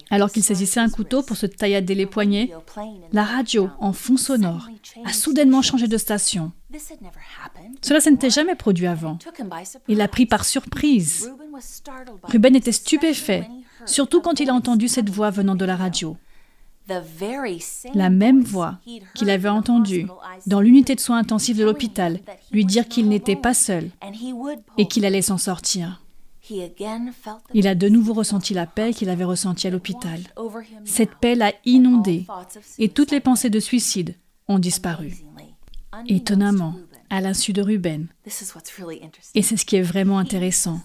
Alors 0.10 0.32
qu'il 0.32 0.44
saisissait 0.44 0.80
un 0.80 0.90
couteau 0.90 1.22
pour 1.22 1.38
se 1.38 1.46
taillader 1.46 1.94
les 1.94 2.08
poignets, 2.08 2.52
la 3.12 3.24
radio, 3.24 3.70
en 3.80 3.94
fond 3.94 4.18
sonore, 4.18 4.68
a 5.06 5.14
soudainement 5.14 5.62
changé 5.62 5.88
de 5.88 5.98
station. 5.98 6.52
Cela 7.82 8.00
ne 8.00 8.04
s'était 8.04 8.30
jamais 8.32 8.56
produit 8.56 8.88
avant. 8.88 9.20
Il 9.88 9.98
l'a 9.98 10.08
pris 10.08 10.26
par 10.26 10.46
surprise. 10.46 11.32
Ruben 12.24 12.56
était 12.56 12.72
stupéfait, 12.72 13.48
surtout 13.86 14.22
quand 14.22 14.40
il 14.40 14.50
a 14.50 14.54
entendu 14.54 14.88
cette 14.88 15.10
voix 15.10 15.30
venant 15.30 15.56
de 15.56 15.66
la 15.66 15.76
radio. 15.76 16.18
La 17.94 18.10
même 18.10 18.42
voix 18.42 18.80
qu'il 19.14 19.30
avait 19.30 19.50
entendue 19.50 20.08
dans 20.46 20.62
l'unité 20.62 20.96
de 20.96 21.02
soins 21.02 21.18
intensifs 21.18 21.58
de 21.58 21.66
l'hôpital 21.66 22.20
lui 22.52 22.66
dire 22.66 22.88
qu'il 22.88 23.10
n'était 23.10 23.36
pas 23.36 23.54
seul 23.54 23.92
et 24.78 24.88
qu'il 24.88 25.06
allait 25.06 25.22
s'en 25.22 25.38
sortir. 25.38 26.02
Il 27.54 27.68
a 27.68 27.76
de 27.76 27.90
nouveau 27.90 28.14
ressenti 28.14 28.54
la 28.54 28.66
paix 28.66 28.94
qu'il 28.94 29.10
avait 29.10 29.24
ressentie 29.24 29.68
à 29.68 29.70
l'hôpital. 29.70 30.22
Cette 30.86 31.16
paix 31.16 31.36
l'a 31.36 31.54
inondé 31.66 32.26
et 32.80 32.90
toutes 32.90 33.12
les 33.12 33.20
pensées 33.20 33.50
de 33.50 33.60
suicide 33.60 34.16
ont 34.48 34.60
disparu. 34.60 35.18
Étonnamment, 36.08 36.76
à 37.10 37.22
l'insu 37.22 37.54
de 37.54 37.62
Ruben. 37.62 38.08
Et 39.36 39.42
c'est 39.42 39.58
ce 39.58 39.66
qui 39.66 39.76
est 39.76 39.82
vraiment 39.82 40.20
intéressant. 40.20 40.82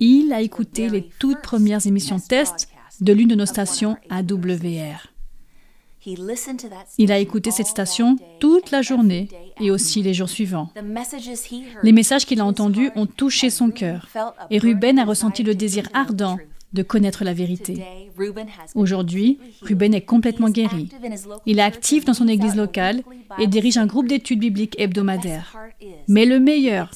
Il 0.00 0.32
a 0.32 0.40
écouté 0.40 0.88
les 0.88 1.08
toutes 1.18 1.40
premières 1.40 1.86
émissions 1.86 2.20
test 2.20 2.68
de 3.00 3.12
l'une 3.12 3.28
de 3.28 3.34
nos 3.34 3.46
stations 3.46 3.96
AWR. 4.10 5.11
Il 6.98 7.12
a 7.12 7.18
écouté 7.18 7.50
cette 7.50 7.66
station 7.66 8.16
toute 8.40 8.70
la 8.70 8.82
journée 8.82 9.28
et 9.60 9.70
aussi 9.70 10.02
les 10.02 10.14
jours 10.14 10.28
suivants. 10.28 10.70
Les 11.82 11.92
messages 11.92 12.26
qu'il 12.26 12.40
a 12.40 12.44
entendus 12.44 12.90
ont 12.96 13.06
touché 13.06 13.50
son 13.50 13.70
cœur 13.70 14.08
et 14.50 14.58
Ruben 14.58 14.98
a 14.98 15.04
ressenti 15.04 15.42
le 15.42 15.54
désir 15.54 15.88
ardent 15.94 16.38
de 16.72 16.82
connaître 16.82 17.22
la 17.22 17.34
vérité. 17.34 17.84
Aujourd'hui, 18.74 19.38
Ruben 19.60 19.94
est 19.94 20.02
complètement 20.02 20.48
guéri. 20.48 20.88
Il 21.46 21.58
est 21.58 21.62
actif 21.62 22.04
dans 22.04 22.14
son 22.14 22.28
église 22.28 22.56
locale 22.56 23.02
et 23.38 23.46
dirige 23.46 23.76
un 23.76 23.86
groupe 23.86 24.08
d'études 24.08 24.40
bibliques 24.40 24.80
hebdomadaires. 24.80 25.54
Mais 26.08 26.24
le 26.24 26.40
meilleur, 26.40 26.90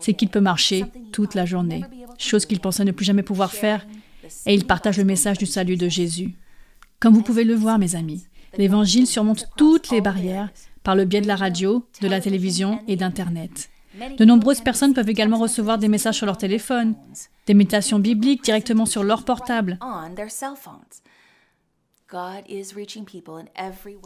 c'est 0.00 0.14
qu'il 0.14 0.28
peut 0.28 0.40
marcher 0.40 0.84
toute 1.12 1.34
la 1.34 1.46
journée, 1.46 1.82
chose 2.18 2.46
qu'il 2.46 2.60
pensait 2.60 2.84
ne 2.84 2.92
plus 2.92 3.06
jamais 3.06 3.22
pouvoir 3.22 3.52
faire, 3.52 3.86
et 4.44 4.54
il 4.54 4.66
partage 4.66 4.98
le 4.98 5.04
message 5.04 5.38
du 5.38 5.46
salut 5.46 5.76
de 5.76 5.88
Jésus. 5.88 6.34
Comme 7.00 7.14
vous 7.14 7.22
pouvez 7.22 7.44
le 7.44 7.54
voir, 7.54 7.78
mes 7.78 7.94
amis, 7.94 8.24
l'Évangile 8.56 9.06
surmonte 9.06 9.48
toutes 9.56 9.90
les 9.90 10.00
barrières 10.00 10.50
par 10.82 10.94
le 10.94 11.04
biais 11.04 11.20
de 11.20 11.26
la 11.26 11.36
radio, 11.36 11.84
de 12.00 12.08
la 12.08 12.20
télévision 12.20 12.80
et 12.88 12.96
d'Internet. 12.96 13.70
De 14.18 14.24
nombreuses 14.24 14.60
personnes 14.60 14.94
peuvent 14.94 15.08
également 15.08 15.38
recevoir 15.38 15.78
des 15.78 15.88
messages 15.88 16.16
sur 16.16 16.26
leur 16.26 16.38
téléphone, 16.38 16.94
des 17.46 17.54
méditations 17.54 17.98
bibliques 17.98 18.44
directement 18.44 18.86
sur 18.86 19.02
leur 19.02 19.24
portable. 19.24 19.78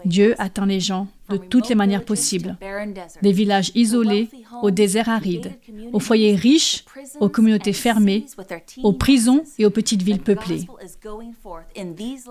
Dieu 0.05 0.35
atteint 0.39 0.67
les 0.67 0.81
gens 0.81 1.09
de 1.29 1.37
toutes 1.37 1.69
les 1.69 1.75
manières 1.75 2.05
possibles, 2.05 2.57
des 3.23 3.33
villages 3.33 3.71
isolés 3.75 4.29
au 4.63 4.71
désert 4.71 5.09
aride, 5.09 5.53
aux 5.93 6.01
foyers 6.01 6.35
riches, 6.35 6.85
aux 7.21 7.29
communautés 7.29 7.73
fermées, 7.73 8.27
aux 8.83 8.93
prisons 8.93 9.45
et 9.59 9.67
aux 9.67 9.71
petites 9.71 10.03
villes 10.03 10.21
peuplées. 10.21 10.67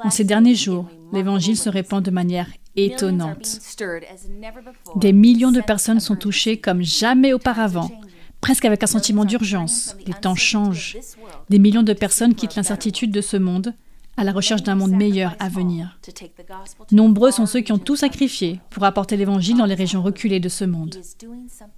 En 0.03 0.09
ces 0.09 0.23
derniers 0.23 0.55
jours, 0.55 0.87
l'Évangile 1.13 1.57
se 1.57 1.69
répand 1.69 2.03
de 2.03 2.11
manière 2.11 2.49
étonnante. 2.75 3.59
Des 4.95 5.13
millions 5.13 5.51
de 5.51 5.61
personnes 5.61 5.99
sont 5.99 6.15
touchées 6.15 6.59
comme 6.59 6.81
jamais 6.81 7.33
auparavant, 7.33 7.89
presque 8.41 8.65
avec 8.65 8.83
un 8.83 8.87
sentiment 8.87 9.25
d'urgence. 9.25 9.95
Les 10.05 10.13
temps 10.13 10.35
changent. 10.35 10.97
Des 11.49 11.59
millions 11.59 11.83
de 11.83 11.93
personnes 11.93 12.35
quittent 12.35 12.55
l'incertitude 12.55 13.11
de 13.11 13.21
ce 13.21 13.37
monde 13.37 13.73
à 14.19 14.25
la 14.25 14.33
recherche 14.33 14.63
d'un 14.63 14.75
monde 14.75 14.91
meilleur 14.91 15.35
à 15.39 15.47
venir. 15.47 15.97
Nombreux 16.91 17.31
sont 17.31 17.45
ceux 17.45 17.61
qui 17.61 17.71
ont 17.71 17.77
tout 17.77 17.95
sacrifié 17.95 18.59
pour 18.69 18.83
apporter 18.83 19.15
l'Évangile 19.15 19.57
dans 19.57 19.65
les 19.65 19.75
régions 19.75 20.03
reculées 20.03 20.41
de 20.41 20.49
ce 20.49 20.65
monde. 20.65 20.97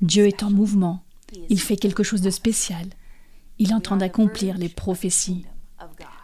Dieu 0.01 0.25
est 0.25 0.41
en 0.41 0.49
mouvement. 0.49 1.03
Il 1.49 1.59
fait 1.59 1.77
quelque 1.77 2.01
chose 2.01 2.21
de 2.21 2.31
spécial. 2.31 2.87
Il 3.59 3.69
est 3.69 3.75
en 3.75 3.79
train 3.79 3.97
d'accomplir 3.97 4.57
les 4.57 4.69
prophéties. 4.69 5.45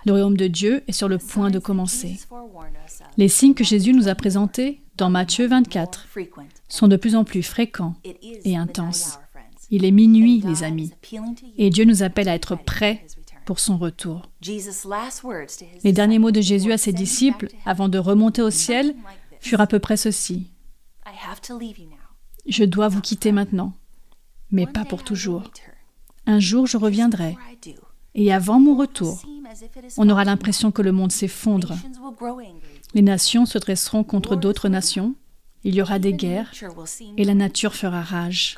Le 0.05 0.13
royaume 0.13 0.38
de 0.38 0.47
Dieu 0.47 0.84
est 0.88 0.91
sur 0.91 1.07
le 1.07 1.20
point 1.20 1.51
de 1.51 1.59
commencer. 1.59 2.20
Les 3.18 3.28
signes 3.28 3.53
que 3.53 3.63
Jésus 3.63 3.93
nous 3.93 4.07
a 4.07 4.15
présentés 4.15 4.82
dans 4.97 5.11
Matthieu 5.11 5.47
24 5.47 6.07
sont 6.68 6.88
de 6.88 6.95
plus 6.95 7.15
en 7.15 7.26
plus 7.26 7.43
fréquents 7.43 7.93
et 8.43 8.57
intenses. 8.57 9.20
Il 9.70 9.86
est 9.86 9.91
minuit, 9.91 10.41
les 10.45 10.63
amis, 10.63 10.91
et 11.57 11.70
Dieu 11.70 11.86
nous 11.86 12.01
appelle 12.01 12.30
à 12.30 12.34
être 12.34 12.55
prêts 12.55 13.05
pour 13.48 13.60
son 13.60 13.78
retour. 13.78 14.30
Les 15.84 15.93
derniers 15.93 16.20
mots 16.20 16.32
de 16.32 16.41
Jésus 16.41 16.74
à 16.74 16.78
ses 16.78 16.91
disciples 16.91 17.48
avant 17.66 17.88
de 17.88 17.98
remonter 17.98 18.41
au 18.41 18.52
ciel 18.52 18.93
furent 19.39 19.62
à 19.62 19.68
peu 19.68 19.80
près 19.80 19.95
ceci. 19.95 20.48
Je 22.45 22.66
dois 22.66 22.89
vous 22.89 23.00
quitter 23.00 23.32
maintenant, 23.32 23.74
mais 24.52 24.68
pas 24.68 24.84
pour 24.84 25.04
toujours. 25.04 25.43
Un 26.26 26.39
jour 26.39 26.68
je 26.68 26.76
reviendrai, 26.76 27.38
et 28.16 28.34
avant 28.34 28.60
mon 28.60 28.76
retour, 28.76 29.22
on 29.95 30.10
aura 30.10 30.26
l'impression 30.26 30.72
que 30.72 30.82
le 30.82 30.91
monde 30.91 31.14
s'effondre. 31.14 31.74
Les 32.93 33.02
nations 33.02 33.45
se 33.45 33.58
dresseront 33.58 34.04
contre 34.04 34.36
d'autres 34.36 34.68
nations, 34.68 35.16
il 35.64 35.74
y 35.74 35.82
aura 35.82 36.00
des 36.00 36.14
guerres, 36.14 36.52
et 37.16 37.24
la 37.24 37.34
nature 37.34 37.76
fera 37.76 38.02
rage. 38.02 38.58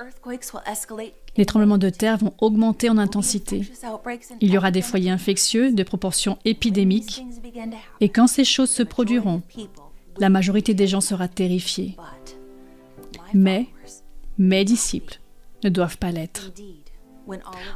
Les 1.40 1.46
tremblements 1.46 1.78
de 1.78 1.90
terre 1.90 2.18
vont 2.18 2.34
augmenter 2.40 2.90
en 2.90 2.98
intensité. 2.98 3.62
Il 4.42 4.52
y 4.52 4.58
aura 4.58 4.72
des 4.72 4.82
foyers 4.82 5.10
infectieux 5.10 5.72
de 5.72 5.84
proportions 5.84 6.38
épidémiques. 6.44 7.24
Et 8.02 8.10
quand 8.10 8.28
ces 8.28 8.44
choses 8.44 8.70
se 8.70 8.84
produiront, 8.84 9.42
la 10.18 10.28
majorité 10.28 10.74
des 10.74 10.86
gens 10.86 11.00
sera 11.00 11.30
terrifiée. 11.30 11.96
Mais 13.34 13.70
mes 14.38 14.66
disciples 14.66 15.22
ne 15.64 15.70
doivent 15.70 15.98
pas 15.98 16.12
l'être. 16.12 16.52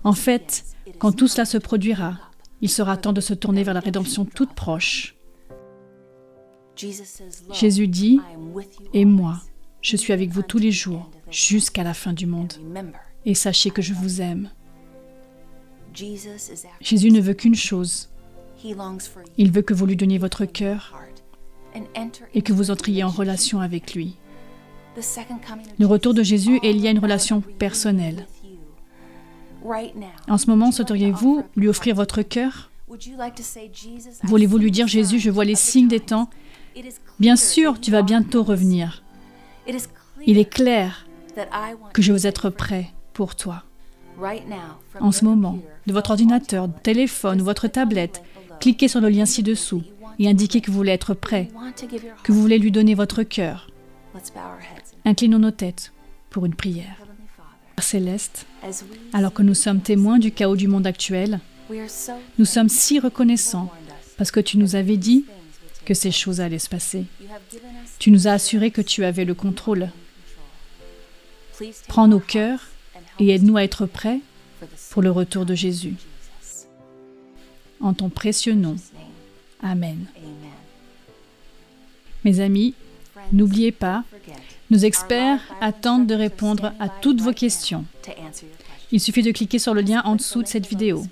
En 0.03 0.11
fait, 0.11 0.66
quand 0.99 1.14
tout 1.14 1.30
cela 1.30 1.45
se 1.45 1.57
produira, 1.57 2.20
il 2.59 2.70
sera 2.70 2.97
temps 2.97 3.14
de 3.14 3.22
se 3.22 3.34
tourner 3.34 3.64
vers 3.64 3.74
la 3.74 3.80
rédemption 3.80 4.26
toute 4.26 4.53
proche. 4.53 5.16
Jésus 7.53 7.88
dit, 7.88 8.20
Et 8.93 9.05
moi, 9.05 9.39
je 9.82 9.95
suis 9.95 10.11
avec 10.11 10.32
vous 10.32 10.41
tous 10.41 10.59
les 10.59 10.72
jours, 10.72 11.09
jusqu'à 11.32 11.84
la 11.84 11.93
fin 11.93 12.11
du 12.11 12.26
monde 12.26 12.51
et 13.26 13.34
sachez 13.34 13.71
que 13.71 13.82
je 13.82 13.93
vous 13.93 14.21
aime. 14.21 14.49
Jésus 16.82 17.11
ne 17.11 17.21
veut 17.21 17.34
qu'une 17.34 17.55
chose. 17.55 18.09
Il 19.38 19.51
veut 19.51 19.61
que 19.61 19.74
vous 19.74 19.86
lui 19.86 19.95
donniez 19.95 20.17
votre 20.17 20.45
cœur 20.45 20.93
et 22.34 22.41
que 22.41 22.53
vous 22.53 22.71
entriez 22.71 23.03
en 23.03 23.09
relation 23.09 23.59
avec 23.59 23.93
lui. 23.93 24.15
Le 25.80 25.86
retour 25.86 26.13
de 26.13 26.24
Jésus 26.24 26.59
est 26.63 26.74
lié 26.74 26.88
à 26.89 26.91
une 26.91 26.99
relation 26.99 27.41
personnelle. 27.41 28.28
En 30.28 30.38
ce 30.38 30.49
moment, 30.49 30.71
souhaiteriez-vous 30.71 31.43
lui 31.55 31.67
offrir 31.67 31.95
votre 31.95 32.21
cœur? 32.21 32.71
Voulez-vous 34.24 34.57
lui 34.57 34.71
dire, 34.71 34.88
Jésus, 34.88 35.19
je 35.19 35.32
vois 35.32 35.45
les 35.45 35.55
signes 35.55 35.88
des 35.88 35.99
temps? 35.99 36.30
Bien 37.19 37.36
sûr, 37.36 37.80
tu 37.80 37.91
vas 37.91 38.01
bientôt 38.01 38.43
revenir. 38.43 39.03
Il 40.26 40.38
est 40.38 40.49
clair 40.49 41.07
que 41.93 42.01
je 42.01 42.13
veux 42.13 42.26
être 42.28 42.49
prêt 42.49 42.92
pour 43.14 43.36
toi. 43.36 43.64
En 44.99 45.11
ce 45.11 45.26
moment, 45.26 45.57
de 45.88 45.93
votre 45.93 46.11
ordinateur, 46.11 46.70
téléphone 46.84 47.41
ou 47.41 47.45
votre 47.45 47.68
tablette, 47.68 48.24
cliquez 48.59 48.88
sur 48.88 49.01
le 49.01 49.09
lien 49.09 49.26
ci-dessous 49.26 49.84
et 50.20 50.30
indiquez 50.30 50.61
que 50.61 50.70
vous 50.70 50.78
voulez 50.78 50.91
être 50.91 51.14
prêt, 51.14 51.49
que 52.24 52.32
vous 52.32 52.41
voulez 52.41 52.59
lui 52.59 52.72
donner 52.72 52.95
votre 52.95 53.24
cœur. 53.24 53.70
Inclinons 55.05 55.39
nos 55.39 55.51
têtes 55.51 55.93
pour 56.30 56.45
une 56.45 56.55
prière. 56.55 56.97
Père 57.76 57.86
céleste, 57.86 58.45
alors 59.14 59.34
que 59.34 59.41
nous 59.41 59.55
sommes 59.55 59.82
témoins 59.82 60.20
du 60.20 60.32
chaos 60.32 60.55
du 60.55 60.68
monde 60.68 60.86
actuel, 60.86 61.39
nous 62.38 62.45
sommes 62.45 62.70
si 62.70 62.99
reconnaissants 62.99 63.72
parce 64.18 64.30
que 64.30 64.39
tu 64.39 64.57
nous 64.57 64.76
avais 64.76 64.97
dit 64.97 65.26
que 65.86 65.93
ces 65.93 66.11
choses 66.11 66.39
allaient 66.39 66.59
se 66.59 66.70
passer. 66.70 67.05
Tu 67.97 68.11
nous 68.11 68.28
as 68.28 68.34
assuré 68.34 68.70
que 68.70 68.82
tu 68.82 69.03
avais 69.03 69.26
le 69.26 69.34
contrôle. 69.34 69.89
Prends 71.88 72.07
nos 72.07 72.20
cœurs 72.20 72.70
et 73.20 73.30
aide-nous 73.30 73.57
à 73.57 73.64
être 73.64 73.86
prêts 73.86 74.20
pour 74.91 75.01
le 75.01 75.11
retour 75.11 75.45
de 75.45 75.55
Jésus. 75.55 75.95
En 77.80 77.93
ton 77.93 78.09
précieux 78.09 78.53
nom. 78.53 78.76
Amen. 79.61 80.05
Mes 82.24 82.39
amis, 82.39 82.74
n'oubliez 83.32 83.72
pas, 83.72 84.03
nos 84.70 84.78
experts 84.78 85.41
attendent 85.61 86.07
de 86.07 86.16
répondre 86.16 86.74
à 86.80 86.89
toutes 86.89 87.22
vos 87.22 87.34
questions. 87.34 87.86
Il 88.91 88.99
suffit 88.99 89.24
de 89.24 89.32
cliquer 89.32 89.59
sur 89.59 89.74
le 89.74 89.82
lien 89.82 90.01
en 90.05 90.16
dessous 90.16 90.41
de 90.41 90.47
cette 90.47 90.68
vidéo. 90.68 91.03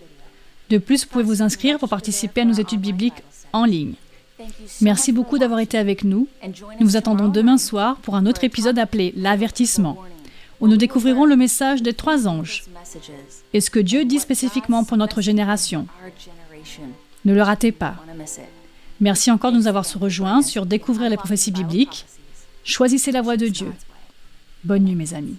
De 0.70 0.78
plus, 0.78 1.04
vous 1.04 1.10
pouvez 1.10 1.24
vous 1.24 1.42
inscrire 1.42 1.80
pour 1.80 1.90
participer 1.90 2.42
à 2.42 2.46
nos 2.46 2.54
études 2.54 2.80
bibliques 2.80 3.24
en 3.52 3.66
ligne. 3.66 3.94
Merci 4.82 5.12
beaucoup 5.12 5.38
d'avoir 5.38 5.60
été 5.60 5.78
avec 5.78 6.04
nous. 6.04 6.28
Nous 6.80 6.88
vous 6.88 6.98
attendons 6.98 7.28
demain 7.28 7.58
soir 7.58 7.98
pour 7.98 8.16
un 8.16 8.26
autre 8.26 8.44
épisode 8.44 8.80
appelé 8.80 9.14
L'avertissement 9.16 9.98
où 10.62 10.68
nous 10.68 10.78
découvrirons 10.78 11.26
le 11.26 11.36
message 11.36 11.82
des 11.82 11.94
trois 11.94 12.28
anges 12.28 12.64
et 13.54 13.62
ce 13.62 13.70
que 13.70 13.80
Dieu 13.80 14.06
dit 14.06 14.20
spécifiquement 14.20 14.84
pour 14.84 14.96
notre 14.96 15.20
génération. 15.22 15.88
Ne 17.26 17.34
le 17.34 17.42
ratez 17.42 17.72
pas. 17.72 17.96
Merci 19.00 19.32
encore 19.32 19.52
de 19.52 19.58
nous 19.58 19.68
avoir 19.68 19.86
rejoints 19.98 20.44
sur 20.44 20.66
Découvrir 20.66 21.10
les 21.10 21.18
prophéties 21.18 21.52
bibliques. 21.52 22.06
Choisissez 22.64 23.12
la 23.12 23.24
voie 23.24 23.38
de 23.38 23.48
Dieu. 23.48 23.74
Bonne 24.64 24.84
nuit 24.84 24.96
mes 24.96 25.16
amis. 25.16 25.38